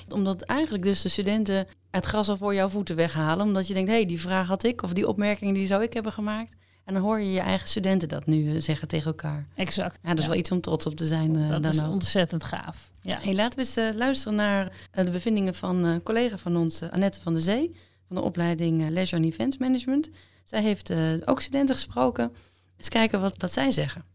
omdat 0.07 0.41
eigenlijk 0.41 0.83
dus 0.83 1.01
de 1.01 1.09
studenten 1.09 1.67
het 1.91 2.05
gras 2.05 2.29
al 2.29 2.37
voor 2.37 2.53
jouw 2.53 2.69
voeten 2.69 2.95
weghalen. 2.95 3.45
Omdat 3.45 3.67
je 3.67 3.73
denkt, 3.73 3.89
hé, 3.89 3.95
hey, 3.95 4.05
die 4.05 4.21
vraag 4.21 4.47
had 4.47 4.63
ik 4.63 4.81
of 4.81 4.93
die 4.93 5.07
opmerking 5.07 5.53
die 5.53 5.67
zou 5.67 5.83
ik 5.83 5.93
hebben 5.93 6.11
gemaakt. 6.11 6.55
En 6.89 6.95
dan 6.95 7.03
hoor 7.03 7.19
je 7.19 7.31
je 7.31 7.39
eigen 7.39 7.67
studenten 7.67 8.07
dat 8.07 8.25
nu 8.25 8.55
eh, 8.55 8.61
zeggen 8.61 8.87
tegen 8.87 9.05
elkaar. 9.05 9.47
Exact. 9.55 9.99
Ja, 10.03 10.09
dat 10.09 10.19
is 10.19 10.27
wel 10.27 10.35
iets 10.35 10.51
om 10.51 10.61
trots 10.61 10.85
op 10.85 10.95
te 10.95 11.05
zijn. 11.05 11.37
Uh, 11.37 11.49
dat 11.49 11.73
is 11.73 11.81
ontzettend 11.81 12.43
gaaf. 12.43 12.91
Ja. 13.01 13.19
Hey, 13.21 13.35
laten 13.35 13.59
we 13.59 13.65
eens 13.65 13.77
uh, 13.77 13.97
luisteren 13.97 14.35
naar 14.35 14.71
de 14.91 15.11
bevindingen 15.11 15.55
van 15.55 15.75
een 15.83 16.03
collega 16.03 16.37
van 16.37 16.57
ons, 16.57 16.81
Annette 16.89 17.21
van 17.21 17.33
de 17.33 17.39
Zee, 17.39 17.75
van 18.07 18.15
de 18.15 18.21
opleiding 18.21 18.89
Leisure 18.89 19.21
and 19.21 19.33
Events 19.33 19.57
Management. 19.57 20.09
Zij 20.43 20.61
heeft 20.61 20.93
ook 21.25 21.41
studenten 21.41 21.75
gesproken. 21.75 22.31
Eens 22.77 22.89
kijken 22.89 23.21
wat, 23.21 23.35
wat 23.37 23.51
zij 23.51 23.71
zeggen. 23.71 24.05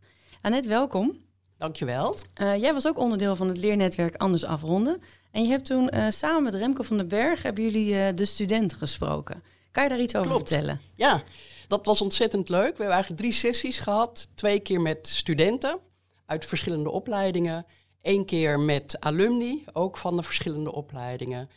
Annette, 0.41 0.69
welkom. 0.69 1.17
Dankjewel. 1.64 2.14
Uh, 2.40 2.56
jij 2.61 2.72
was 2.72 2.87
ook 2.87 2.99
onderdeel 2.99 3.37
van 3.37 3.49
het 3.49 3.56
leernetwerk 3.56 4.16
Anders 4.16 4.44
Afronden. 4.44 5.02
En 5.31 5.43
je 5.43 5.49
hebt 5.49 5.64
toen 5.64 5.90
uh, 5.94 6.06
samen 6.11 6.43
met 6.43 6.55
Remke 6.55 6.84
van 6.84 6.96
den 6.96 7.08
Berg 7.08 7.43
hebben 7.43 7.64
jullie 7.64 7.94
uh, 7.94 8.06
de 8.14 8.25
studenten 8.25 8.78
gesproken. 8.78 9.43
Kan 9.70 9.82
je 9.82 9.88
daar 9.88 10.00
iets 10.00 10.16
over 10.16 10.31
Klopt. 10.31 10.49
vertellen? 10.49 10.81
Ja, 10.94 11.22
dat 11.69 11.87
was 11.87 12.00
ontzettend 12.00 12.49
leuk. 12.49 12.61
We 12.61 12.82
hebben 12.82 12.88
eigenlijk 12.88 13.20
drie 13.20 13.32
sessies 13.32 13.78
gehad. 13.78 14.28
Twee 14.34 14.61
keer 14.61 14.81
met 14.81 15.08
studenten 15.08 15.78
uit 16.26 16.44
verschillende 16.44 16.90
opleidingen. 16.90 17.66
Eén 18.02 18.25
keer 18.25 18.61
met 18.61 18.96
alumni, 19.00 19.64
ook 19.72 19.96
van 19.96 20.16
de 20.16 20.22
verschillende 20.22 20.72
opleidingen. 20.72 21.50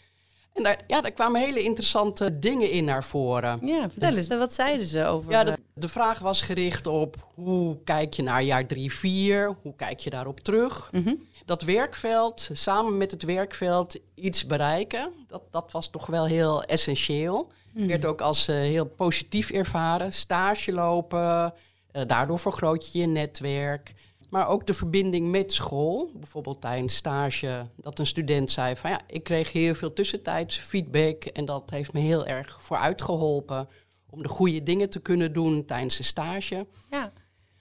En 0.57 0.63
daar, 0.63 0.80
ja, 0.88 1.01
daar 1.01 1.12
kwamen 1.12 1.42
hele 1.42 1.63
interessante 1.63 2.39
dingen 2.39 2.71
in 2.71 2.86
naar 2.86 3.04
voren. 3.04 3.59
Ja, 3.62 3.89
vertel 3.89 4.15
eens, 4.15 4.27
wat 4.27 4.54
zeiden 4.54 4.86
ze 4.86 5.06
over? 5.06 5.31
Ja, 5.31 5.44
de, 5.44 5.57
de 5.74 5.89
vraag 5.89 6.19
was 6.19 6.42
gericht 6.42 6.88
op 6.88 7.15
hoe 7.33 7.77
kijk 7.83 8.13
je 8.13 8.24
naar 8.24 8.44
jaar 8.44 8.65
drie, 8.65 8.94
vier? 8.94 9.56
Hoe 9.62 9.75
kijk 9.75 10.00
je 10.00 10.09
daarop 10.09 10.39
terug? 10.39 10.88
Mm 10.92 11.04
-hmm. 11.04 11.27
Dat 11.45 11.62
werkveld, 11.62 12.50
samen 12.54 12.98
met 12.98 13.12
het 13.12 13.24
werkveld 13.24 13.95
iets 14.15 14.45
bereiken, 14.45 15.12
dat, 15.27 15.42
dat 15.51 15.71
was 15.71 15.89
toch 15.89 16.06
wel 16.06 16.25
heel 16.25 16.63
essentieel. 16.63 17.51
Mm. 17.74 17.88
Werd 17.88 18.06
ook 18.06 18.21
als 18.21 18.50
uh, 18.50 18.56
heel 18.56 18.86
positief 18.86 19.50
ervaren. 19.50 20.13
Stage 20.13 20.74
lopen, 20.74 21.54
uh, 21.94 22.01
daardoor 22.07 22.39
vergroot 22.39 22.92
je 22.92 23.00
je 23.00 23.07
netwerk. 23.07 23.94
Maar 24.30 24.48
ook 24.48 24.68
de 24.68 24.74
verbinding 24.74 25.32
met 25.32 25.52
school. 25.52 26.12
Bijvoorbeeld 26.16 26.62
tijdens 26.62 26.96
stage 26.96 27.68
dat 27.76 28.00
een 28.00 28.08
student 28.08 28.52
zei 28.52 28.76
van 28.76 28.90
ja, 28.90 29.02
ik 29.08 29.24
kreeg 29.24 29.52
heel 29.52 29.76
veel 29.76 29.94
tussentijds 29.94 30.58
feedback 30.58 31.24
en 31.24 31.46
dat 31.46 31.70
heeft 31.70 31.94
me 31.94 32.00
heel 32.00 32.26
erg 32.26 32.60
vooruit 32.62 33.02
geholpen 33.02 33.70
om 34.10 34.24
de 34.24 34.30
goede 34.30 34.64
dingen 34.64 34.90
te 34.90 35.00
kunnen 35.00 35.34
doen 35.34 35.66
tijdens 35.66 35.98
de 35.98 36.04
stage. 36.04 36.68
Ja, 36.90 37.12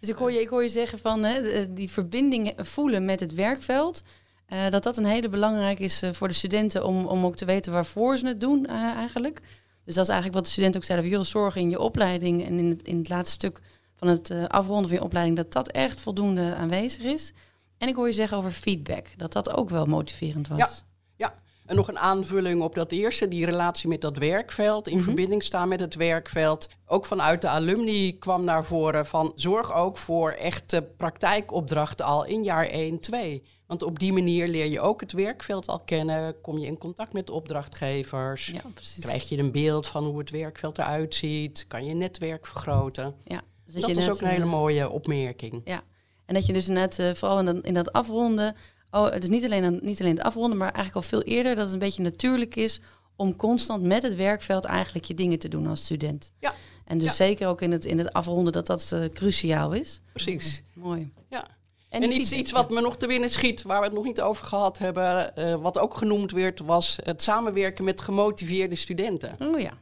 dus 0.01 0.09
ik 0.09 0.15
hoor 0.17 0.33
je, 0.33 0.41
ik 0.41 0.49
hoor 0.49 0.63
je 0.63 0.69
zeggen 0.69 0.99
van 0.99 1.25
hè, 1.25 1.73
die 1.73 1.91
verbinding 1.91 2.53
voelen 2.57 3.05
met 3.05 3.21
het 3.21 3.35
werkveld. 3.35 4.03
Uh, 4.49 4.71
dat 4.71 4.83
dat 4.83 4.97
een 4.97 5.05
hele 5.05 5.29
belangrijke 5.29 5.83
is 5.83 6.03
uh, 6.03 6.13
voor 6.13 6.29
de 6.29 6.35
studenten 6.35 6.87
om, 6.87 7.07
om 7.07 7.25
ook 7.25 7.37
te 7.37 7.45
weten 7.45 7.73
waarvoor 7.73 8.17
ze 8.17 8.27
het 8.27 8.41
doen 8.41 8.67
uh, 8.69 8.73
eigenlijk. 8.73 9.41
Dus 9.85 9.95
dat 9.95 10.05
is 10.05 10.11
eigenlijk 10.11 10.35
wat 10.35 10.45
de 10.45 10.51
studenten 10.51 10.81
ook 10.81 10.87
zeiden. 10.87 11.09
Van, 11.09 11.19
joh, 11.19 11.27
zorg 11.27 11.57
in 11.57 11.71
je 11.71 11.79
opleiding 11.79 12.45
en 12.45 12.59
in 12.59 12.69
het, 12.69 12.83
in 12.83 12.99
het 12.99 13.09
laatste 13.09 13.35
stuk 13.35 13.61
van 13.97 14.09
het 14.09 14.31
uh, 14.31 14.45
afronden 14.45 14.89
van 14.89 14.97
je 14.97 15.05
opleiding, 15.05 15.37
dat 15.37 15.53
dat 15.53 15.69
echt 15.69 16.01
voldoende 16.01 16.55
aanwezig 16.55 17.03
is. 17.03 17.33
En 17.79 17.89
ik 17.89 17.95
hoor 17.95 18.07
je 18.07 18.13
zeggen 18.13 18.39
over 18.39 18.51
feedback, 18.51 19.07
dat 19.17 19.33
dat 19.33 19.57
ook 19.57 19.71
wel 19.71 19.87
motiverend 19.87 20.49
was. 20.49 20.59
Ja, 20.59 20.69
ja. 21.17 21.35
en 21.67 21.77
nog 21.77 21.89
een 21.89 21.99
aanvulling 21.99 22.63
op 22.63 22.75
dat 22.75 22.93
eerste, 22.93 23.29
die 23.29 23.45
relatie 23.45 23.89
met 23.89 24.01
dat 24.01 24.19
werkveld, 24.19 24.87
in 24.87 24.93
mm 24.93 24.99
-hmm. 24.99 25.07
verbinding 25.07 25.43
staan 25.43 25.69
met 25.69 25.81
het 25.81 25.95
werkveld. 25.95 26.69
Ook 26.87 27.07
vanuit 27.07 27.41
de 27.41 27.49
alumni 27.49 28.19
kwam 28.19 28.45
naar 28.45 28.65
voren 28.65 29.07
van 29.07 29.33
zorg 29.35 29.75
ook 29.75 29.99
voor 29.99 30.31
echte 30.31 30.89
praktijkopdrachten 30.97 32.07
al 32.07 32.25
in 32.25 32.45
jaar 32.45 32.67
1, 32.67 33.01
2. 33.01 33.43
Want 33.67 33.83
op 33.83 33.99
die 33.99 34.13
manier 34.13 34.49
leer 34.49 34.67
je 34.67 34.81
ook 34.81 35.01
het 35.01 35.13
werkveld 35.13 35.67
al 35.67 35.81
kennen. 35.81 36.41
Kom 36.41 36.59
je 36.59 36.67
in 36.67 36.79
contact 36.79 37.13
met 37.13 37.27
de 37.27 37.33
opdrachtgevers. 37.33 38.47
Ja, 38.47 38.61
krijg 39.01 39.29
je 39.29 39.39
een 39.39 39.53
beeld 39.53 39.87
van 39.87 40.05
hoe 40.05 40.19
het 40.19 40.31
werkveld 40.31 40.79
eruit 40.79 41.15
ziet. 41.15 41.65
Kan 41.69 41.85
je 41.85 41.95
netwerk 41.95 42.47
vergroten. 42.47 43.15
Ja. 43.25 43.43
Dus 43.67 43.75
dat, 43.75 43.95
dat 43.95 43.97
is 43.97 44.09
ook 44.09 44.21
een 44.21 44.27
hele 44.27 44.45
mooie 44.45 44.91
opmerking. 44.91 45.61
Ja, 45.65 45.83
en 46.27 46.35
dat 46.35 46.47
je 46.47 46.53
dus 46.53 46.67
net 46.67 46.99
uh, 46.99 47.15
vooral 47.15 47.39
in 47.39 47.45
dat, 47.45 47.57
in 47.65 47.75
dat 47.75 47.93
afronden, 47.93 48.57
oh, 48.91 49.13
dus 49.19 49.29
niet 49.29 49.45
alleen, 49.45 49.79
niet 49.83 50.01
alleen 50.01 50.17
het 50.17 50.25
afronden, 50.25 50.59
maar 50.59 50.73
eigenlijk 50.73 50.97
al 50.97 51.11
veel 51.11 51.23
eerder, 51.23 51.55
dat 51.55 51.65
het 51.65 51.73
een 51.73 51.79
beetje 51.79 52.03
natuurlijk 52.03 52.57
is 52.57 52.81
om 53.17 53.37
constant 53.37 53.83
met 53.83 54.03
het 54.03 54.15
werkveld 54.15 54.65
eigenlijk 54.65 55.05
je 55.05 55.15
dingen 55.15 55.39
te 55.39 55.49
doen 55.49 55.67
als 55.67 55.85
student. 55.85 56.33
Ja. 56.39 56.55
En 56.85 56.99
dus 56.99 57.09
ja. 57.09 57.15
zeker 57.15 57.49
ook 57.49 57.63
in 57.63 57.73
het, 57.73 57.85
in 57.85 57.99
het 57.99 58.13
afronden 58.13 58.53
dat 58.53 58.67
dat 58.67 58.91
uh, 58.95 59.05
cruciaal 59.05 59.73
is. 59.73 60.01
Precies. 60.13 60.63
Mooi. 60.75 61.13
Ja. 61.29 61.49
En, 61.89 62.03
en 62.03 62.13
iets, 62.13 62.33
iets 62.33 62.53
wat 62.53 62.71
me 62.71 62.81
nog 62.81 62.97
te 62.97 63.07
binnen 63.07 63.31
schiet, 63.31 63.63
waar 63.63 63.79
we 63.79 63.85
het 63.85 63.95
nog 63.95 64.05
niet 64.05 64.21
over 64.21 64.47
gehad 64.47 64.79
hebben, 64.79 65.33
uh, 65.39 65.55
wat 65.55 65.79
ook 65.79 65.97
genoemd 65.97 66.31
werd, 66.31 66.61
was 66.61 66.99
het 67.03 67.23
samenwerken 67.23 67.85
met 67.85 68.01
gemotiveerde 68.01 68.75
studenten. 68.75 69.37
Oh 69.41 69.61
ja. 69.61 69.73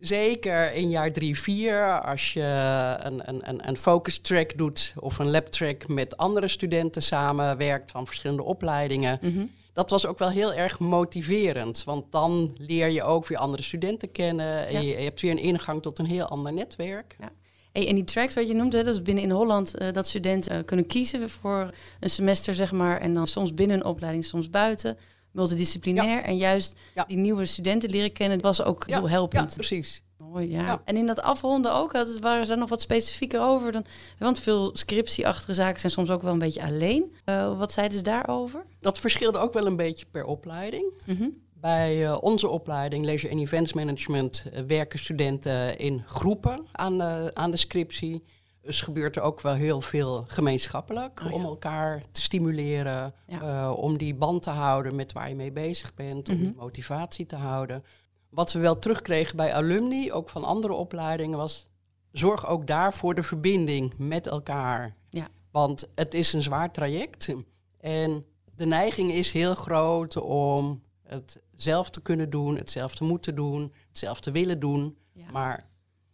Zeker 0.00 0.72
in 0.72 0.90
jaar 0.90 1.12
3, 1.12 1.38
4, 1.38 2.00
als 2.00 2.32
je 2.32 2.96
een, 2.98 3.28
een, 3.28 3.68
een 3.68 3.76
focus 3.76 4.18
track 4.18 4.56
doet 4.56 4.94
of 4.98 5.18
een 5.18 5.30
lab 5.30 5.46
track 5.46 5.88
met 5.88 6.16
andere 6.16 6.48
studenten 6.48 7.02
samenwerkt 7.02 7.90
van 7.90 8.06
verschillende 8.06 8.42
opleidingen. 8.42 9.18
Mm 9.22 9.34
-hmm. 9.34 9.50
Dat 9.72 9.90
was 9.90 10.06
ook 10.06 10.18
wel 10.18 10.30
heel 10.30 10.54
erg 10.54 10.78
motiverend, 10.78 11.84
want 11.84 12.12
dan 12.12 12.54
leer 12.58 12.88
je 12.88 13.02
ook 13.02 13.26
weer 13.26 13.38
andere 13.38 13.62
studenten 13.62 14.12
kennen. 14.12 14.66
En 14.66 14.72
ja. 14.72 14.80
je, 14.80 14.86
je, 14.86 14.94
hebt 14.94 15.20
weer 15.20 15.30
een 15.30 15.38
ingang 15.38 15.82
tot 15.82 15.98
een 15.98 16.06
heel 16.06 16.26
ander 16.26 16.52
netwerk. 16.52 17.16
Ja. 17.18 17.30
Hey, 17.72 17.88
en 17.88 17.94
die 17.94 18.04
tracks 18.04 18.34
wat 18.34 18.48
je 18.48 18.54
noemt, 18.54 18.72
dat 18.72 18.86
is 18.86 19.02
binnen 19.02 19.24
in 19.24 19.30
Holland 19.30 19.80
uh, 19.80 19.92
dat 19.92 20.06
studenten 20.06 20.56
uh, 20.56 20.64
kunnen 20.64 20.86
kiezen 20.86 21.30
voor 21.30 21.70
een 22.00 22.10
semester, 22.10 22.54
zeg 22.54 22.72
maar. 22.72 23.00
En 23.00 23.14
dan 23.14 23.26
soms 23.26 23.54
binnen 23.54 23.76
een 23.76 23.84
opleiding, 23.84 24.24
soms 24.24 24.50
buiten. 24.50 24.96
Multidisciplinair. 25.32 26.22
En 26.22 26.36
juist 26.36 26.78
die 27.06 27.16
nieuwe 27.16 27.44
studenten 27.44 27.90
leren 27.90 28.12
kennen, 28.12 28.40
was 28.40 28.62
ook 28.62 28.86
heel 28.86 29.08
helpend. 29.08 29.50
Ja, 29.50 29.56
precies. 29.56 30.02
Mooi, 30.16 30.50
ja. 30.50 30.82
En 30.84 30.96
in 30.96 31.06
dat 31.06 31.22
afronden 31.22 31.74
ook, 31.74 31.92
dat 31.92 32.18
waren 32.18 32.46
ze 32.46 32.54
nog 32.54 32.68
wat 32.68 32.80
specifieker 32.80 33.40
over. 33.40 33.72
Dan, 33.72 33.84
want 34.18 34.40
veel 34.40 34.70
scriptieachtige 34.76 35.54
zaken 35.54 35.80
zijn 35.80 35.92
soms 35.92 36.10
ook 36.10 36.22
wel 36.22 36.32
een 36.32 36.38
beetje 36.38 36.62
alleen. 36.62 37.14
Uh, 37.24 37.58
wat 37.58 37.72
zeiden 37.72 37.96
ze 37.96 38.02
daarover? 38.02 38.64
Dat 38.80 38.98
verschilde 38.98 39.38
ook 39.38 39.52
wel 39.52 39.66
een 39.66 39.76
beetje 39.76 40.06
per 40.10 40.24
opleiding. 40.24 40.92
Mm 41.04 41.48
bij 41.60 42.02
uh, 42.02 42.16
onze 42.20 42.48
opleiding 42.48 43.04
Leisure 43.04 43.32
en 43.32 43.38
Events 43.38 43.72
Management 43.72 44.44
uh, 44.46 44.60
werken 44.66 44.98
studenten 44.98 45.78
in 45.78 46.02
groepen 46.06 46.66
aan 46.72 46.98
de, 46.98 47.30
aan 47.34 47.50
de 47.50 47.56
scriptie. 47.56 48.24
Dus 48.62 48.80
gebeurt 48.80 49.16
er 49.16 49.22
ook 49.22 49.40
wel 49.40 49.54
heel 49.54 49.80
veel 49.80 50.24
gemeenschappelijk 50.26 51.20
oh, 51.24 51.30
ja. 51.30 51.34
om 51.34 51.44
elkaar 51.44 52.02
te 52.12 52.20
stimuleren, 52.20 53.14
ja. 53.26 53.42
uh, 53.42 53.78
om 53.78 53.98
die 53.98 54.14
band 54.14 54.42
te 54.42 54.50
houden 54.50 54.94
met 54.94 55.12
waar 55.12 55.28
je 55.28 55.34
mee 55.34 55.52
bezig 55.52 55.94
bent, 55.94 56.28
om 56.28 56.34
mm 56.34 56.40
-hmm. 56.40 56.50
die 56.50 56.60
motivatie 56.60 57.26
te 57.26 57.36
houden. 57.36 57.84
Wat 58.30 58.52
we 58.52 58.58
wel 58.58 58.78
terugkregen 58.78 59.36
bij 59.36 59.54
alumni, 59.54 60.12
ook 60.12 60.28
van 60.28 60.44
andere 60.44 60.72
opleidingen, 60.72 61.38
was 61.38 61.64
zorg 62.12 62.46
ook 62.46 62.66
daar 62.66 62.94
voor 62.94 63.14
de 63.14 63.22
verbinding 63.22 63.94
met 63.96 64.26
elkaar. 64.26 64.94
Ja. 65.08 65.28
Want 65.50 65.88
het 65.94 66.14
is 66.14 66.32
een 66.32 66.42
zwaar 66.42 66.72
traject 66.72 67.34
en 67.80 68.24
de 68.54 68.66
neiging 68.66 69.12
is 69.12 69.32
heel 69.32 69.54
groot 69.54 70.16
om 70.16 70.82
het 71.02 71.40
zelf 71.54 71.90
te 71.90 72.00
kunnen 72.00 72.30
doen, 72.30 72.56
het 72.56 72.70
zelf 72.70 72.94
te 72.94 73.04
moeten 73.04 73.34
doen, 73.34 73.62
het 73.62 73.98
zelf 73.98 74.20
te 74.20 74.30
willen 74.30 74.60
doen. 74.60 74.96
Ja. 75.12 75.30
Maar 75.30 75.68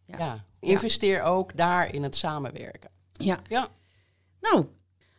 ja. 0.04 0.44
Investeer 0.66 1.22
ook 1.22 1.56
daar 1.56 1.94
in 1.94 2.02
het 2.02 2.16
samenwerken. 2.16 2.90
Ja. 3.12 3.40
ja. 3.48 3.68
Nou, 4.40 4.66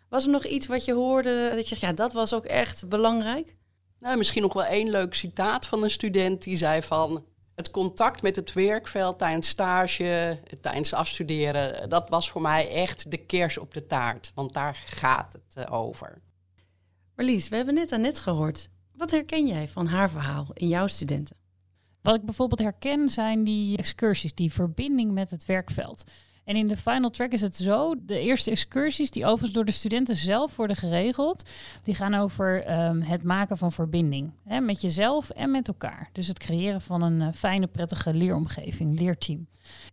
was 0.10 0.25
er 0.25 0.32
nog 0.32 0.46
iets 0.46 0.68
wat 0.68 0.86
je 0.86 0.94
hoorde 0.94 1.50
dat 1.50 1.60
je 1.60 1.68
zegt, 1.68 1.82
ja, 1.82 1.94
dat 1.94 2.13
was 2.13 2.34
ook 2.34 2.46
echt 2.46 2.89
belangrijk? 2.89 3.56
Nou, 4.00 4.18
misschien 4.18 4.42
nog 4.42 4.54
wel 4.54 4.66
één 4.66 4.89
leuk 4.89 5.13
citaat 5.13 5.66
van 5.66 5.84
een 5.84 5.89
student 5.89 6.44
die 6.44 6.58
zei 6.58 6.82
van 6.82 7.25
het 7.56 7.72
contact 7.72 8.22
met 8.22 8.36
het 8.36 8.54
werkveld 8.54 9.20
tijdens 9.20 9.48
stage, 9.48 10.39
tijdens 10.62 10.94
afstuderen, 10.94 11.89
dat 11.89 12.10
was 12.10 12.30
voor 12.30 12.42
mij 12.42 12.72
echt 12.72 13.12
de 13.12 13.18
kers 13.18 13.58
op 13.58 13.74
de 13.74 13.88
taart. 13.88 14.32
Want 14.36 14.54
daar 14.54 14.84
gaat 14.86 15.34
het 15.34 15.68
uh, 15.68 15.74
over. 15.74 16.22
Marlies, 17.16 17.50
we 17.50 17.56
hebben 17.56 17.74
net 17.74 17.92
aan 17.92 18.01
net 18.01 18.20
gehoord. 18.20 18.70
Wat 18.94 19.12
herken 19.12 19.48
jij 19.48 19.68
van 19.68 19.86
haar 19.86 20.10
verhaal 20.10 20.48
in 20.54 20.68
jouw 20.68 20.88
studenten? 20.88 21.37
Wat 22.07 22.15
ik 22.15 22.25
bijvoorbeeld 22.25 22.61
herken 22.61 23.09
zijn 23.09 23.43
die 23.43 23.77
excursies, 23.77 24.33
die 24.33 24.53
verbinding 24.53 25.11
met 25.11 25.29
het 25.29 25.45
werkveld. 25.45 26.03
En 26.43 26.55
in 26.55 26.67
de 26.67 26.77
final 26.77 27.09
track 27.09 27.31
is 27.31 27.41
het 27.41 27.55
zo, 27.55 27.95
de 28.05 28.19
eerste 28.19 28.51
excursies 28.51 29.11
die 29.11 29.25
overigens 29.25 29.53
door 29.53 29.65
de 29.65 29.71
studenten 29.71 30.15
zelf 30.15 30.55
worden 30.55 30.75
geregeld, 30.75 31.49
die 31.83 31.95
gaan 31.95 32.13
over 32.13 32.79
um, 32.85 33.01
het 33.01 33.23
maken 33.23 33.57
van 33.57 33.71
verbinding 33.71 34.31
hè, 34.43 34.59
met 34.59 34.81
jezelf 34.81 35.29
en 35.29 35.51
met 35.51 35.67
elkaar. 35.67 36.09
Dus 36.11 36.27
het 36.27 36.39
creëren 36.39 36.81
van 36.81 37.01
een 37.01 37.21
uh, 37.21 37.27
fijne, 37.33 37.67
prettige 37.67 38.13
leeromgeving, 38.13 38.99
leerteam. 38.99 39.47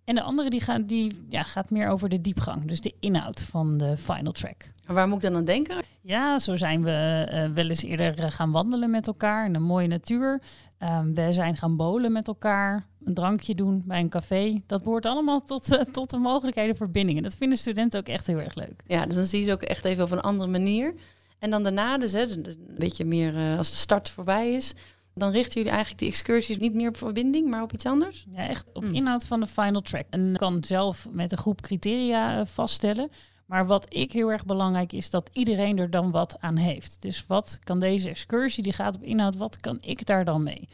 En 0.04 0.14
de 0.14 0.22
andere 0.22 0.50
die, 0.50 0.60
gaan, 0.60 0.84
die 0.84 1.24
ja, 1.28 1.42
gaat 1.42 1.70
meer 1.70 1.88
over 1.88 2.08
de 2.08 2.20
diepgang, 2.20 2.68
dus 2.68 2.80
de 2.80 2.94
inhoud 3.00 3.42
van 3.42 3.78
de 3.78 3.96
final 3.96 4.32
track. 4.32 4.72
Maar 4.86 4.94
waar 4.94 5.08
moet 5.08 5.22
ik 5.22 5.28
dan 5.28 5.36
aan 5.36 5.44
denken? 5.44 5.82
Ja, 6.00 6.38
zo 6.38 6.56
zijn 6.56 6.84
we 6.84 7.28
uh, 7.30 7.54
wel 7.54 7.68
eens 7.68 7.82
eerder 7.82 8.32
gaan 8.32 8.50
wandelen 8.50 8.90
met 8.90 9.06
elkaar 9.06 9.46
in 9.46 9.52
de 9.52 9.58
mooie 9.58 9.86
natuur. 9.88 10.40
Um, 10.84 11.14
we 11.14 11.32
zijn 11.32 11.56
gaan 11.56 11.76
bowlen 11.76 12.12
met 12.12 12.28
elkaar, 12.28 12.86
een 13.04 13.14
drankje 13.14 13.54
doen 13.54 13.82
bij 13.86 14.00
een 14.00 14.08
café. 14.08 14.62
Dat 14.66 14.82
behoort 14.82 15.06
allemaal 15.06 15.44
tot, 15.44 15.72
uh, 15.72 15.80
tot 15.80 16.10
de 16.10 16.18
mogelijkheden 16.18 16.76
verbindingen. 16.76 17.22
Dat 17.22 17.36
vinden 17.36 17.58
studenten 17.58 18.00
ook 18.00 18.06
echt 18.06 18.26
heel 18.26 18.38
erg 18.38 18.54
leuk. 18.54 18.82
Ja, 18.86 19.06
dus 19.06 19.16
dan 19.16 19.24
zie 19.24 19.38
je 19.38 19.44
ze 19.44 19.52
ook 19.52 19.62
echt 19.62 19.84
even 19.84 20.04
op 20.04 20.10
een 20.10 20.20
andere 20.20 20.50
manier. 20.50 20.94
En 21.38 21.50
dan 21.50 21.62
daarna, 21.62 21.98
dus, 21.98 22.12
hè, 22.12 22.22
een 22.22 22.56
beetje 22.78 23.04
meer 23.04 23.34
uh, 23.34 23.58
als 23.58 23.70
de 23.70 23.76
start 23.76 24.10
voorbij 24.10 24.52
is, 24.52 24.74
dan 25.14 25.30
richten 25.30 25.54
jullie 25.54 25.70
eigenlijk 25.70 26.00
die 26.00 26.08
excursies 26.08 26.58
niet 26.58 26.74
meer 26.74 26.88
op 26.88 26.96
verbinding, 26.96 27.50
maar 27.50 27.62
op 27.62 27.72
iets 27.72 27.86
anders? 27.86 28.26
Ja, 28.30 28.48
echt 28.48 28.66
op 28.72 28.82
hmm. 28.82 28.94
inhoud 28.94 29.26
van 29.26 29.40
de 29.40 29.46
final 29.46 29.80
track. 29.80 30.06
En 30.10 30.36
kan 30.36 30.64
zelf 30.64 31.06
met 31.10 31.32
een 31.32 31.38
groep 31.38 31.60
criteria 31.60 32.38
uh, 32.38 32.46
vaststellen. 32.46 33.08
Maar 33.46 33.66
wat 33.66 33.86
ik 33.88 34.12
heel 34.12 34.30
erg 34.30 34.44
belangrijk 34.44 34.92
is 34.92 35.10
dat 35.10 35.30
iedereen 35.32 35.78
er 35.78 35.90
dan 35.90 36.10
wat 36.10 36.40
aan 36.40 36.56
heeft. 36.56 37.02
Dus 37.02 37.26
wat 37.26 37.58
kan 37.64 37.80
deze 37.80 38.08
excursie, 38.08 38.62
die 38.62 38.72
gaat 38.72 38.96
op 38.96 39.02
inhoud, 39.02 39.36
wat 39.36 39.56
kan 39.56 39.78
ik 39.80 40.06
daar 40.06 40.24
dan 40.24 40.42
mee? 40.42 40.68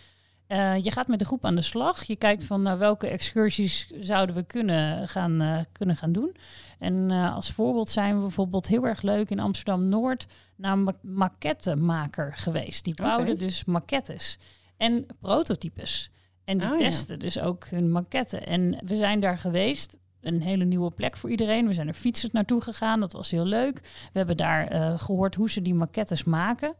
Uh, 0.48 0.76
je 0.82 0.90
gaat 0.90 1.08
met 1.08 1.18
de 1.18 1.24
groep 1.24 1.44
aan 1.44 1.54
de 1.54 1.62
slag. 1.62 2.04
Je 2.04 2.16
kijkt 2.16 2.44
van 2.44 2.62
nou, 2.62 2.78
welke 2.78 3.06
excursies 3.06 3.90
zouden 4.00 4.34
we 4.34 4.42
kunnen 4.42 5.08
gaan, 5.08 5.42
uh, 5.42 5.58
kunnen 5.72 5.96
gaan 5.96 6.12
doen. 6.12 6.36
En 6.78 7.10
uh, 7.10 7.34
als 7.34 7.50
voorbeeld 7.50 7.90
zijn 7.90 8.14
we 8.14 8.20
bijvoorbeeld 8.20 8.66
heel 8.66 8.86
erg 8.86 9.02
leuk 9.02 9.30
in 9.30 9.40
Amsterdam-Noord 9.40 10.26
naar 10.56 10.72
een 10.72 10.94
maquettemaker 11.00 12.32
geweest. 12.36 12.84
Die 12.84 12.94
bouwden 12.94 13.34
okay. 13.34 13.46
dus 13.46 13.64
maquettes 13.64 14.38
en 14.76 15.06
prototypes. 15.20 16.10
En 16.44 16.58
die 16.58 16.70
oh, 16.70 16.76
testen 16.76 17.14
ja. 17.14 17.20
dus 17.20 17.40
ook 17.40 17.66
hun 17.66 17.90
maquetten. 17.90 18.46
En 18.46 18.78
we 18.84 18.96
zijn 18.96 19.20
daar 19.20 19.38
geweest 19.38 19.98
een 20.20 20.42
hele 20.42 20.64
nieuwe 20.64 20.90
plek 20.90 21.16
voor 21.16 21.30
iedereen. 21.30 21.66
We 21.66 21.74
zijn 21.74 21.88
er 21.88 21.94
fietsers 21.94 22.32
naartoe 22.32 22.60
gegaan, 22.60 23.00
dat 23.00 23.12
was 23.12 23.30
heel 23.30 23.44
leuk. 23.44 23.80
We 23.82 24.18
hebben 24.18 24.36
daar 24.36 24.74
uh, 24.74 24.98
gehoord 24.98 25.34
hoe 25.34 25.50
ze 25.50 25.62
die 25.62 25.74
maquettes 25.74 26.24
maken. 26.24 26.74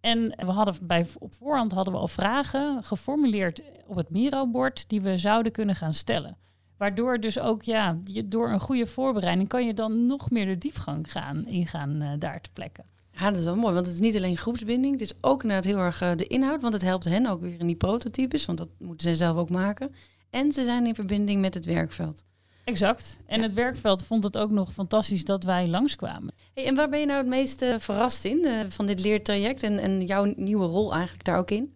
En 0.00 0.34
we 0.36 0.50
hadden 0.50 0.74
bij, 0.82 1.06
op 1.18 1.34
voorhand 1.34 1.72
hadden 1.72 1.92
we 1.92 1.98
al 1.98 2.08
vragen 2.08 2.84
geformuleerd 2.84 3.62
op 3.86 3.96
het 3.96 4.10
Miro-bord 4.10 4.88
die 4.88 5.00
we 5.00 5.18
zouden 5.18 5.52
kunnen 5.52 5.76
gaan 5.76 5.94
stellen. 5.94 6.36
Waardoor 6.76 7.20
dus 7.20 7.38
ook, 7.38 7.62
ja, 7.62 7.96
je, 8.04 8.28
door 8.28 8.50
een 8.50 8.60
goede 8.60 8.86
voorbereiding 8.86 9.48
kan 9.48 9.66
je 9.66 9.74
dan 9.74 10.06
nog 10.06 10.30
meer 10.30 10.46
de 10.46 10.58
diepgang 10.58 11.12
gaan, 11.12 11.46
ingaan 11.46 12.02
uh, 12.02 12.10
daar 12.18 12.40
te 12.40 12.50
plekken. 12.52 12.84
Ja, 13.10 13.28
dat 13.28 13.36
is 13.36 13.44
wel 13.44 13.56
mooi, 13.56 13.74
want 13.74 13.86
het 13.86 13.94
is 13.94 14.00
niet 14.00 14.16
alleen 14.16 14.36
groepsbinding, 14.36 14.92
het 14.92 15.02
is 15.02 15.14
ook 15.20 15.44
net 15.44 15.64
heel 15.64 15.78
erg 15.78 16.02
uh, 16.02 16.10
de 16.16 16.26
inhoud, 16.26 16.62
want 16.62 16.74
het 16.74 16.82
helpt 16.82 17.04
hen 17.04 17.26
ook 17.26 17.40
weer 17.40 17.60
in 17.60 17.66
die 17.66 17.76
prototypes, 17.76 18.46
want 18.46 18.58
dat 18.58 18.68
moeten 18.78 19.08
ze 19.08 19.16
zelf 19.16 19.36
ook 19.36 19.50
maken. 19.50 19.94
En 20.30 20.52
ze 20.52 20.64
zijn 20.64 20.86
in 20.86 20.94
verbinding 20.94 21.40
met 21.40 21.54
het 21.54 21.64
werkveld. 21.64 22.24
Exact. 22.66 23.20
En 23.26 23.36
ja. 23.36 23.42
het 23.42 23.52
werkveld 23.52 24.04
vond 24.04 24.24
het 24.24 24.38
ook 24.38 24.50
nog 24.50 24.72
fantastisch 24.72 25.24
dat 25.24 25.44
wij 25.44 25.68
langskwamen. 25.68 26.34
Hey, 26.54 26.66
en 26.66 26.74
waar 26.74 26.88
ben 26.88 27.00
je 27.00 27.06
nou 27.06 27.18
het 27.18 27.26
meest 27.26 27.62
uh, 27.62 27.74
verrast 27.78 28.24
in 28.24 28.38
uh, 28.44 28.60
van 28.68 28.86
dit 28.86 29.00
leertraject 29.00 29.62
en, 29.62 29.78
en 29.78 30.04
jouw 30.04 30.32
nieuwe 30.36 30.66
rol 30.66 30.92
eigenlijk 30.92 31.24
daar 31.24 31.38
ook 31.38 31.50
in? 31.50 31.74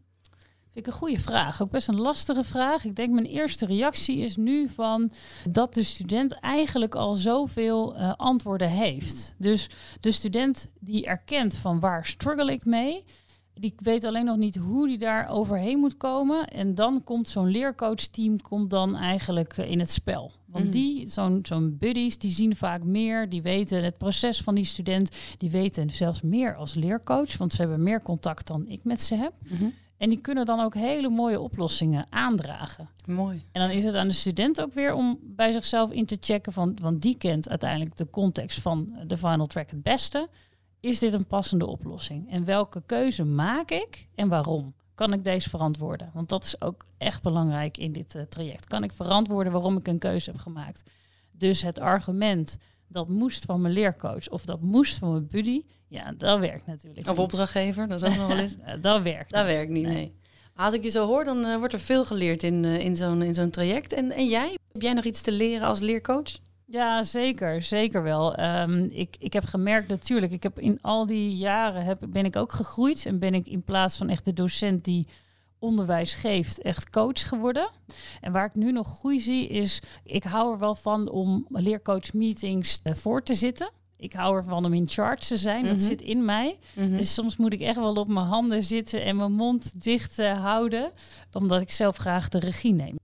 Vind 0.73 0.87
ik 0.87 0.87
een 0.87 0.99
goede 0.99 1.19
vraag. 1.19 1.63
Ook 1.63 1.71
best 1.71 1.89
een 1.89 2.01
lastige 2.01 2.45
vraag. 2.45 2.85
Ik 2.85 2.97
denk 2.97 3.13
mijn 3.13 3.27
eerste 3.27 3.67
reactie 3.67 4.19
is 4.19 4.37
nu 4.37 4.69
van 4.69 5.13
dat 5.51 5.75
de 5.75 5.83
student 5.83 6.33
eigenlijk 6.33 6.95
al 6.95 7.13
zoveel 7.13 7.97
uh, 7.97 8.13
antwoorden 8.17 8.71
heeft. 8.71 9.35
Dus 9.39 9.71
de 10.01 10.11
student 10.11 10.71
die 10.81 11.07
erkent 11.07 11.55
van 11.55 11.81
waar 11.81 12.07
struggle 12.07 12.53
ik 12.53 12.65
mee, 12.65 13.05
die 13.55 13.75
weet 13.77 14.05
alleen 14.05 14.25
nog 14.25 14.37
niet 14.37 14.57
hoe 14.57 14.89
die 14.89 14.99
daar 14.99 15.29
overheen 15.29 15.79
moet 15.79 15.97
komen. 15.97 16.49
En 16.49 16.75
dan 16.75 17.05
komt 17.05 17.29
zo'n 17.29 17.51
leercoachteam 17.51 18.41
komt 18.41 18.71
dan 18.71 18.97
eigenlijk 18.97 19.57
in 19.57 19.79
het 19.79 19.91
spel. 19.91 20.33
Want 20.51 20.65
mm. 20.65 20.71
die, 20.71 21.09
zo'n 21.09 21.39
zo'n 21.43 21.77
buddies, 21.79 22.19
die 22.19 22.31
zien 22.31 22.57
vaak 22.57 22.85
meer. 22.85 23.29
Die 23.29 23.43
weten 23.43 23.85
het 23.85 23.99
proces 23.99 24.43
van 24.43 24.55
die 24.55 24.65
student. 24.65 25.17
Die 25.39 25.51
weten 25.51 25.91
zelfs 25.91 26.23
meer 26.23 26.55
als 26.55 26.75
leercoach. 26.75 27.37
Want 27.37 27.53
ze 27.53 27.61
hebben 27.61 27.83
meer 27.83 28.03
contact 28.03 28.47
dan 28.47 28.67
ik 28.67 28.85
met 28.85 29.01
ze 29.03 29.15
heb. 29.15 29.33
Mm 29.49 29.57
-hmm. 29.57 29.73
En 29.97 30.09
die 30.09 30.21
kunnen 30.21 30.47
dan 30.47 30.61
ook 30.61 30.75
hele 30.75 31.09
mooie 31.09 31.41
oplossingen 31.41 32.07
aandragen. 32.11 32.89
Mooi. 33.07 33.45
En 33.53 33.61
dan 33.61 33.71
is 33.71 33.85
het 33.85 33.95
aan 33.95 34.09
de 34.09 34.15
student 34.15 34.61
ook 34.61 34.73
weer 34.73 34.95
om 34.95 35.19
bij 35.23 35.53
zichzelf 35.53 35.91
in 35.91 36.07
te 36.07 36.17
checken. 36.21 36.53
Van, 36.53 36.79
want 36.83 37.03
die 37.03 37.17
kent 37.17 37.49
uiteindelijk 37.49 37.97
de 37.97 38.11
context 38.11 38.61
van 38.61 38.95
de 39.07 39.17
final 39.17 39.47
track 39.47 39.71
het 39.71 39.83
beste. 39.83 40.29
Is 40.81 40.99
dit 40.99 41.13
een 41.13 41.27
passende 41.27 41.67
oplossing? 41.67 42.31
En 42.31 42.45
welke 42.45 42.83
keuze 42.87 43.25
maak 43.25 43.71
ik 43.71 44.07
en 44.15 44.29
waarom? 44.29 44.75
Kan 45.01 45.13
ik 45.13 45.25
deze 45.25 45.51
verantwoorden? 45.51 46.11
Want 46.15 46.29
dat 46.29 46.45
is 46.45 46.61
ook 46.61 46.85
echt 46.99 47.23
belangrijk 47.23 47.77
in 47.77 47.93
dit 47.93 48.15
uh, 48.15 48.23
traject. 48.23 48.67
Kan 48.67 48.83
ik 48.83 48.93
verantwoorden 48.93 49.53
waarom 49.53 49.77
ik 49.77 49.89
een 49.89 49.99
keuze 49.99 50.31
heb 50.31 50.41
gemaakt? 50.41 50.83
Dus 51.31 51.63
het 51.63 51.79
argument 51.79 52.59
dat 52.89 53.09
moest 53.09 53.45
van 53.45 53.61
mijn 53.61 53.75
leercoach 53.75 54.29
of 54.29 54.45
dat 54.45 54.61
moest 54.61 54.99
van 54.99 55.11
mijn 55.11 55.29
buddy, 55.29 55.63
ja, 55.89 56.13
dat 56.17 56.39
werkt 56.39 56.67
natuurlijk. 56.67 57.09
Of 57.09 57.19
opdrachtgever, 57.19 57.89
dat 57.89 58.03
is 58.03 58.09
ook 58.09 58.17
nog 58.17 58.27
wel 58.27 58.39
eens. 58.39 58.57
dat 58.81 59.03
werkt. 59.03 59.31
Dat 59.31 59.47
niet. 59.47 59.55
werkt 59.55 59.71
niet, 59.71 59.85
nee. 59.85 59.95
nee. 59.95 60.15
Als 60.55 60.75
ik 60.75 60.83
je 60.83 60.91
zo 60.91 61.07
hoor, 61.07 61.25
dan 61.25 61.47
uh, 61.47 61.57
wordt 61.57 61.73
er 61.73 61.81
veel 61.81 62.05
geleerd 62.05 62.43
in, 62.43 62.65
uh, 62.65 62.79
in 62.79 62.97
zo'n 62.97 63.23
in 63.23 63.35
zo'n 63.35 63.51
traject. 63.51 63.93
En, 63.93 64.11
en 64.11 64.29
jij, 64.29 64.57
heb 64.73 64.83
jij 64.83 64.93
nog 64.93 65.05
iets 65.05 65.21
te 65.21 65.33
leren 65.33 65.67
als 65.67 65.79
leercoach? 65.79 66.39
Ja, 66.71 67.03
zeker. 67.03 67.63
Zeker 67.63 68.03
wel. 68.03 68.41
Um, 68.41 68.89
ik, 68.93 69.17
ik 69.19 69.33
heb 69.33 69.45
gemerkt 69.45 69.89
natuurlijk, 69.89 70.33
ik 70.33 70.43
heb 70.43 70.59
in 70.59 70.79
al 70.83 71.07
die 71.07 71.37
jaren 71.37 71.85
heb, 71.85 72.07
ben 72.09 72.25
ik 72.25 72.37
ook 72.37 72.53
gegroeid. 72.53 73.07
En 73.07 73.19
ben 73.19 73.35
ik 73.35 73.49
in 73.49 73.63
plaats 73.63 73.97
van 73.97 74.09
echt 74.09 74.25
de 74.25 74.33
docent 74.33 74.85
die 74.85 75.07
onderwijs 75.59 76.15
geeft, 76.15 76.63
echt 76.63 76.91
coach 76.91 77.29
geworden. 77.29 77.71
En 78.21 78.33
waar 78.33 78.45
ik 78.45 78.55
nu 78.55 78.73
nog 78.73 78.99
groei 78.99 79.21
zie, 79.21 79.49
is 79.49 79.81
ik 80.05 80.23
hou 80.23 80.53
er 80.53 80.59
wel 80.59 80.75
van 80.75 81.09
om 81.09 81.47
leercoach 81.49 82.13
meetings 82.13 82.81
uh, 82.85 82.95
voor 82.95 83.23
te 83.23 83.35
zitten. 83.35 83.71
Ik 83.97 84.13
hou 84.13 84.37
ervan 84.37 84.65
om 84.65 84.75
in 84.75 84.89
charge 84.89 85.27
te 85.27 85.37
zijn. 85.37 85.63
Dat 85.63 85.73
mm 85.73 85.79
-hmm. 85.79 85.89
zit 85.89 86.03
in 86.03 86.25
mij. 86.25 86.59
Mm 86.75 86.85
-hmm. 86.85 86.97
Dus 86.97 87.15
soms 87.15 87.37
moet 87.37 87.53
ik 87.53 87.61
echt 87.61 87.77
wel 87.77 87.95
op 87.95 88.09
mijn 88.09 88.27
handen 88.27 88.63
zitten 88.63 89.05
en 89.05 89.17
mijn 89.17 89.33
mond 89.33 89.85
dicht 89.85 90.19
uh, 90.19 90.43
houden. 90.43 90.91
Omdat 91.33 91.61
ik 91.61 91.71
zelf 91.71 91.97
graag 91.97 92.29
de 92.29 92.39
regie 92.39 92.73
neem. 92.73 93.00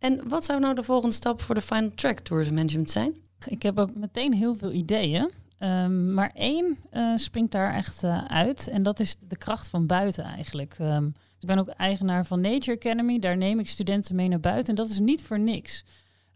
En 0.00 0.28
wat 0.28 0.44
zou 0.44 0.60
nou 0.60 0.74
de 0.74 0.82
volgende 0.82 1.14
stap 1.14 1.40
voor 1.40 1.54
de 1.54 1.60
Final 1.60 1.90
Track 1.94 2.18
Tourism 2.18 2.54
Management 2.54 2.90
zijn? 2.90 3.14
Ik 3.46 3.62
heb 3.62 3.78
ook 3.78 3.94
meteen 3.94 4.34
heel 4.34 4.54
veel 4.54 4.72
ideeën. 4.72 5.30
Ehm, 5.58 6.14
maar 6.14 6.30
één 6.34 6.78
uh, 6.92 7.16
springt 7.16 7.52
daar 7.52 7.74
echt 7.74 8.04
uh, 8.04 8.24
uit. 8.24 8.68
En 8.68 8.82
dat 8.82 9.00
is 9.00 9.16
de 9.28 9.36
kracht 9.36 9.68
van 9.68 9.86
buiten 9.86 10.24
eigenlijk. 10.24 10.76
Um, 10.80 11.14
ik 11.40 11.46
ben 11.46 11.58
ook 11.58 11.68
eigenaar 11.68 12.26
van 12.26 12.40
Nature 12.40 12.76
Academy. 12.76 13.18
Daar 13.18 13.36
neem 13.36 13.58
ik 13.58 13.68
studenten 13.68 14.14
mee 14.14 14.28
naar 14.28 14.40
buiten. 14.40 14.68
En 14.68 14.82
dat 14.82 14.90
is 14.90 14.98
niet 14.98 15.22
voor 15.22 15.38
niks. 15.38 15.84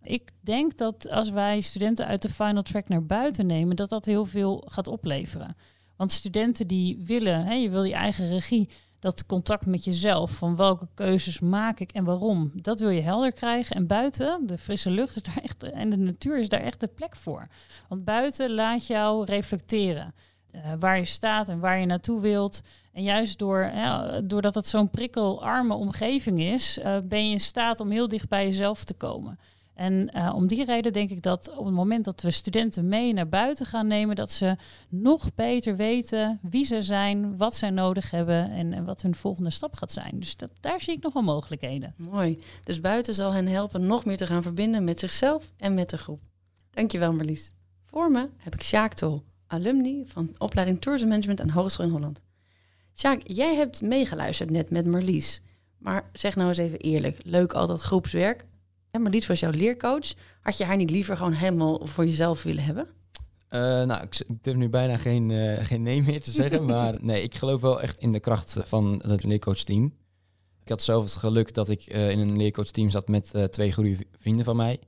Ik 0.02 0.30
denk 0.40 0.76
dat 0.76 1.11
als 1.11 1.30
wij 1.30 1.61
studenten 1.61 2.06
uit 2.06 2.23
de 2.23 2.30
final 2.30 2.62
track 2.62 2.88
naar 2.88 3.04
buiten 3.04 3.47
nemen, 3.47 3.76
dat 3.76 3.88
dat 3.88 4.04
heel 4.04 4.26
veel 4.26 4.62
gaat 4.66 4.88
opleveren. 4.88 5.56
Want 5.97 6.12
studenten 6.12 6.66
die 6.66 6.99
willen, 7.04 7.44
hè, 7.44 7.54
je 7.54 7.71
wil 7.71 7.85
je 7.85 7.94
eigen 7.94 8.28
regie, 8.28 8.68
dat 9.04 9.26
contact 9.26 9.66
met 9.66 9.84
jezelf, 9.84 10.30
van 10.30 10.56
welke 10.56 10.88
keuzes 10.94 11.40
maak 11.40 11.80
ik 11.80 11.92
en 11.92 12.04
waarom, 12.04 12.50
dat 12.54 12.80
wil 12.80 12.88
je 12.88 13.00
helder 13.00 13.32
krijgen. 13.32 13.76
En 13.76 13.87
buiten, 13.87 14.46
de 14.46 14.58
frisse 14.58 14.90
lucht 14.90 15.16
is 15.16 15.23
daar 15.23 15.40
echt, 15.42 15.62
en 15.62 15.90
de 15.90 15.96
natuur 15.96 16.38
is 16.38 16.49
daar 16.49 16.61
echt 16.61 16.80
de 16.80 16.87
plek 16.87 17.16
voor. 17.16 17.46
Want 17.88 18.04
buiten 18.04 18.50
laat 18.50 18.87
jou 18.87 19.25
reflecteren. 19.25 20.14
Uh, 20.52 20.61
waar 20.78 20.99
je 20.99 21.04
staat 21.04 21.49
en 21.49 21.58
waar 21.58 21.78
je 21.78 21.87
naartoe 21.87 22.20
wilt. 22.20 22.61
En 22.92 23.02
juist 23.02 23.38
door, 23.38 23.61
ja, 23.61 24.20
doordat 24.20 24.54
het 24.54 24.66
zo'n 24.66 24.90
prikkelarme 24.90 25.75
omgeving 25.75 26.40
is, 26.40 26.78
uh, 26.78 26.96
ben 27.04 27.26
je 27.26 27.32
in 27.32 27.40
staat 27.40 27.80
om 27.80 27.90
heel 27.90 28.08
dicht 28.08 28.28
bij 28.28 28.44
jezelf 28.44 28.84
te 28.84 28.94
komen. 28.94 29.38
En 29.74 30.10
uh, 30.16 30.32
om 30.34 30.46
die 30.46 30.64
reden 30.64 30.92
denk 30.92 31.10
ik 31.10 31.22
dat 31.22 31.50
op 31.56 31.64
het 31.64 31.74
moment 31.74 32.04
dat 32.04 32.20
we 32.20 32.30
studenten 32.30 32.88
mee 32.88 33.12
naar 33.12 33.28
buiten 33.28 33.66
gaan 33.66 33.86
nemen, 33.86 34.16
dat 34.16 34.30
ze 34.30 34.56
nog 34.88 35.34
beter 35.34 35.76
weten 35.76 36.38
wie 36.42 36.64
ze 36.64 36.82
zijn, 36.82 37.36
wat 37.36 37.54
zij 37.54 37.70
nodig 37.70 38.10
hebben 38.10 38.50
en, 38.50 38.72
en 38.72 38.84
wat 38.84 39.02
hun 39.02 39.14
volgende 39.14 39.50
stap 39.50 39.74
gaat 39.74 39.92
zijn. 39.92 40.20
Dus 40.20 40.36
dat, 40.36 40.50
daar 40.60 40.80
zie 40.80 40.94
ik 40.94 41.02
nog 41.02 41.12
wel 41.12 41.22
mogelijkheden. 41.22 41.94
Mooi. 41.96 42.38
Dus 42.62 42.80
buiten 42.80 43.14
zal 43.14 43.32
hen 43.32 43.46
helpen 43.46 43.86
nog 43.86 44.04
meer 44.04 44.16
te 44.16 44.26
gaan 44.26 44.42
verbinden 44.42 44.84
met 44.84 45.00
zichzelf 45.00 45.52
en 45.56 45.74
met 45.74 45.90
de 45.90 45.98
groep. 45.98 46.20
Dankjewel 46.70 47.12
Marlies. 47.12 47.54
Voor 47.84 48.10
me 48.10 48.28
heb 48.36 48.54
ik 48.54 48.62
Sjaak 48.62 48.94
Tol, 48.94 49.24
alumni 49.46 50.04
van 50.06 50.34
opleiding 50.38 50.80
Tourism 50.80 51.08
Management 51.08 51.40
aan 51.40 51.50
Hogeschool 51.50 51.86
in 51.86 51.92
Holland. 51.92 52.20
Sjaak, 52.94 53.20
jij 53.24 53.54
hebt 53.54 53.82
meegeluisterd 53.82 54.50
net 54.50 54.70
met 54.70 54.86
Marlies. 54.86 55.42
Maar 55.78 56.10
zeg 56.12 56.36
nou 56.36 56.48
eens 56.48 56.58
even 56.58 56.78
eerlijk, 56.78 57.18
leuk 57.22 57.52
al 57.52 57.66
dat 57.66 57.80
groepswerk, 57.80 58.46
en 58.94 59.02
Marlies 59.02 59.26
was 59.26 59.40
jouw 59.40 59.50
leercoach. 59.50 60.12
Had 60.40 60.56
je 60.56 60.64
haar 60.64 60.76
niet 60.76 60.90
liever 60.90 61.16
gewoon 61.16 61.32
helemaal 61.32 61.86
voor 61.86 62.04
jezelf 62.04 62.42
willen 62.42 62.64
hebben? 62.64 62.86
Uh, 63.50 63.60
nou, 63.60 64.02
ik, 64.02 64.26
durf 64.40 64.56
nu 64.56 64.68
bijna 64.68 64.96
geen, 64.96 65.30
uh, 65.30 65.64
geen 65.64 65.82
nee 65.82 66.02
meer 66.02 66.22
te 66.22 66.30
zeggen. 66.30 66.64
maar 66.74 66.94
nee, 67.00 67.22
ik 67.22 67.34
geloof 67.34 67.60
wel 67.60 67.82
echt 67.82 67.98
in 67.98 68.10
de 68.10 68.20
kracht 68.20 68.56
van 68.64 69.02
het 69.06 69.24
leercoachteam. 69.24 69.84
Ik 70.62 70.68
had 70.68 70.82
zelf 70.82 71.04
het 71.04 71.16
geluk 71.16 71.54
dat 71.54 71.68
ik 71.68 71.94
uh, 71.94 72.10
in 72.10 72.18
een 72.18 72.36
leercoachteam 72.36 72.90
zat 72.90 73.08
met 73.08 73.34
twee 73.50 73.72
goede 73.72 73.96
vrienden 74.20 74.44
van 74.44 74.56
mij. 74.56 74.80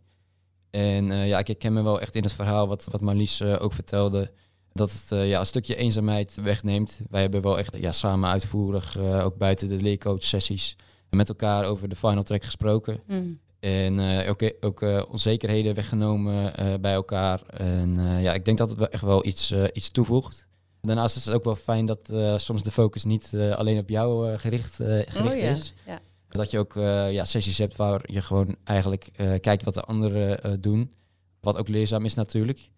En 0.71 1.07
ja, 1.07 1.39
ik 1.39 1.47
herken 1.47 1.73
me 1.73 1.83
wel 1.83 2.01
echt 2.01 2.15
in 2.15 2.23
het 2.23 2.33
verhaal 2.33 2.69
wat, 2.69 2.87
wat 2.91 3.01
Marlies 3.01 3.43
ook 3.43 3.73
vertelde. 3.73 4.33
Dat 4.73 4.93
het 4.93 5.27
ja, 5.27 5.41
een 5.41 5.47
stukje 5.47 5.77
eenzaamheid 5.77 6.35
wegneemt. 6.35 7.01
Wij 7.11 7.21
hebben 7.21 7.43
wel 7.43 7.59
echt 7.59 7.77
ja, 7.77 7.93
samen 7.93 8.31
uitvoerig, 8.31 8.99
ook 8.99 9.37
buiten 9.37 9.69
de 9.69 9.77
leercoach 9.77 10.23
sessies, 10.23 10.77
met 11.11 11.29
elkaar 11.29 11.65
over 11.65 11.89
de 11.89 11.97
final 11.97 12.23
track 12.23 12.45
gesproken. 12.45 13.01
Mm. 13.07 13.39
En 13.61 13.99
uh, 13.99 14.31
ook, 14.31 14.53
ook 14.61 14.83
uh, 14.83 15.03
onzekerheden 15.09 15.75
weggenomen 15.75 16.53
uh, 16.61 16.75
bij 16.81 16.93
elkaar. 16.93 17.43
En 17.47 18.21
ja, 18.21 18.33
ik 18.35 18.45
denk 18.45 18.59
dat 18.59 18.71
het 18.71 18.89
echt 18.89 19.03
wel 19.03 19.27
iets, 19.27 19.55
iets 19.73 19.91
toevoegt. 19.91 20.47
Daarnaast 20.81 21.17
is 21.17 21.25
het 21.25 21.35
ook 21.35 21.45
wel 21.45 21.57
fijn 21.57 21.87
dat 21.87 22.13
soms 22.37 22.63
de 22.63 22.73
focus 22.73 23.05
niet 23.05 23.37
alleen 23.55 23.79
op 23.79 23.89
jou 23.89 24.37
gericht, 24.37 24.75
gericht 24.75 25.17
oh, 25.17 25.35
ja. 25.35 25.51
is. 25.51 25.75
Ja. 25.87 26.01
Dat 26.29 26.51
je 26.51 26.59
ook 26.59 26.73
ja, 27.11 27.25
sessies 27.25 27.59
hebt 27.59 27.77
waar 27.77 28.01
je 28.13 28.23
gewoon 28.23 28.57
eigenlijk 28.65 29.11
kijkt 29.41 29.65
wat 29.65 29.75
de 29.75 29.83
anderen 29.83 30.61
doen. 30.61 30.93
Wat 31.41 31.57
ook 31.57 31.69
leerzaam 31.69 32.05
is 32.05 32.15
natuurlijk. 32.15 32.71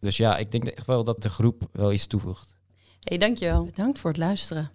Dus 0.00 0.16
ja, 0.16 0.36
ik 0.36 0.50
denk 0.50 0.64
echt 0.64 0.86
wel 0.86 1.04
dat 1.04 1.22
de 1.22 1.30
groep 1.30 1.68
wel 1.72 1.92
iets 1.92 2.06
toevoegt. 2.06 2.56
Hey, 3.00 3.18
dankjewel. 3.18 3.64
Bedankt 3.64 3.98
voor 3.98 4.10
het 4.10 4.18
luisteren. 4.18 4.70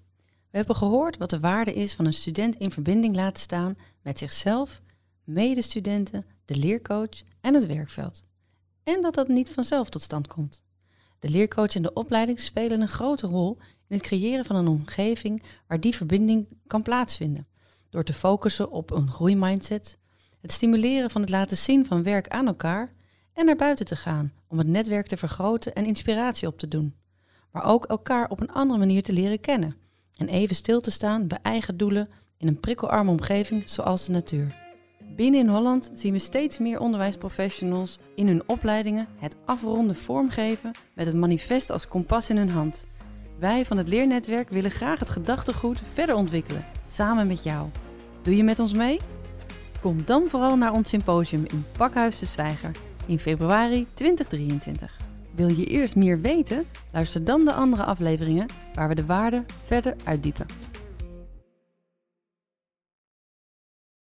We 0.51 0.57
hebben 0.57 0.75
gehoord 0.75 1.17
wat 1.17 1.29
de 1.29 1.39
waarde 1.39 1.73
is 1.73 1.93
van 1.93 2.05
een 2.05 2.13
student 2.13 2.55
in 2.55 2.71
verbinding 2.71 3.15
laten 3.15 3.41
staan 3.41 3.75
met 4.01 4.17
zichzelf 4.17 4.81
medestudenten, 5.25 6.25
de 6.45 6.55
leercoach 6.55 7.23
en 7.41 7.53
het 7.53 7.65
werkveld. 7.65 8.23
En 8.83 9.01
dat 9.01 9.13
dat 9.13 9.27
niet 9.27 9.49
vanzelf 9.49 9.89
tot 9.89 10.01
stand 10.01 10.27
komt. 10.27 10.63
De 11.19 11.29
leercoach 11.29 11.75
en 11.75 11.81
de 11.81 11.93
opleiding 11.93 12.39
spelen 12.39 12.81
een 12.81 12.87
grote 12.87 13.27
rol 13.27 13.57
in 13.87 13.97
het 13.97 14.05
creëren 14.05 14.45
van 14.45 14.55
een 14.55 14.67
omgeving 14.67 15.43
waar 15.67 15.79
die 15.79 15.95
verbinding 15.95 16.47
kan 16.67 16.81
plaatsvinden. 16.81 17.47
Door 17.89 18.03
te 18.03 18.13
focussen 18.13 18.71
op 18.71 18.91
een 18.91 19.11
groeimindset, 19.11 19.97
het 20.41 20.51
stimuleren 20.51 21.09
van 21.09 21.21
het 21.21 21.29
laten 21.29 21.57
zien 21.57 21.85
van 21.85 22.03
werk 22.03 22.27
aan 22.27 22.47
elkaar 22.47 22.93
en 23.33 23.45
naar 23.45 23.55
buiten 23.55 23.85
te 23.85 23.95
gaan 23.95 24.33
om 24.47 24.57
het 24.57 24.67
netwerk 24.67 25.07
te 25.07 25.17
vergroten 25.17 25.73
en 25.73 25.85
inspiratie 25.85 26.47
op 26.47 26.57
te 26.57 26.67
doen. 26.67 26.95
Maar 27.51 27.65
ook 27.65 27.85
elkaar 27.85 28.29
op 28.29 28.39
een 28.39 28.51
andere 28.51 28.79
manier 28.79 29.03
te 29.03 29.13
leren 29.13 29.39
kennen 29.39 29.75
en 30.15 30.27
even 30.27 30.55
stil 30.55 30.81
te 30.81 30.91
staan 30.91 31.27
bij 31.27 31.39
eigen 31.41 31.77
doelen 31.77 32.09
in 32.37 32.47
een 32.47 32.59
prikkelarme 32.59 33.11
omgeving 33.11 33.69
zoals 33.69 34.05
de 34.05 34.11
natuur. 34.11 34.64
Binnen 35.15 35.39
in 35.39 35.47
Holland 35.47 35.91
zien 35.93 36.13
we 36.13 36.19
steeds 36.19 36.59
meer 36.59 36.79
onderwijsprofessionals 36.79 37.97
in 38.15 38.27
hun 38.27 38.43
opleidingen 38.45 39.07
het 39.19 39.35
afronden 39.45 39.95
vormgeven 39.95 40.71
met 40.93 41.05
het 41.05 41.15
manifest 41.15 41.69
als 41.69 41.87
kompas 41.87 42.29
in 42.29 42.37
hun 42.37 42.49
hand. 42.49 42.85
Wij 43.39 43.65
van 43.65 43.77
het 43.77 43.87
leernetwerk 43.87 44.49
willen 44.49 44.71
graag 44.71 44.99
het 44.99 45.09
gedachtegoed 45.09 45.81
verder 45.93 46.15
ontwikkelen, 46.15 46.65
samen 46.85 47.27
met 47.27 47.43
jou. 47.43 47.69
Doe 48.21 48.35
je 48.35 48.43
met 48.43 48.59
ons 48.59 48.73
mee? 48.73 48.99
Kom 49.81 50.05
dan 50.05 50.25
vooral 50.27 50.57
naar 50.57 50.73
ons 50.73 50.89
symposium 50.89 51.45
in 51.47 51.65
Pakhuis 51.77 52.19
de 52.19 52.25
Zwijger 52.25 52.71
in 53.05 53.19
februari 53.19 53.85
2023. 53.93 54.97
Wil 55.35 55.47
je 55.47 55.65
eerst 55.65 55.95
meer 55.95 56.21
weten? 56.21 56.65
Luister 56.91 57.23
dan 57.23 57.45
de 57.45 57.53
andere 57.53 57.83
afleveringen 57.83 58.47
waar 58.73 58.87
we 58.87 58.95
de 58.95 59.05
waarde 59.05 59.45
verder 59.65 59.95
uitdiepen. 60.03 60.64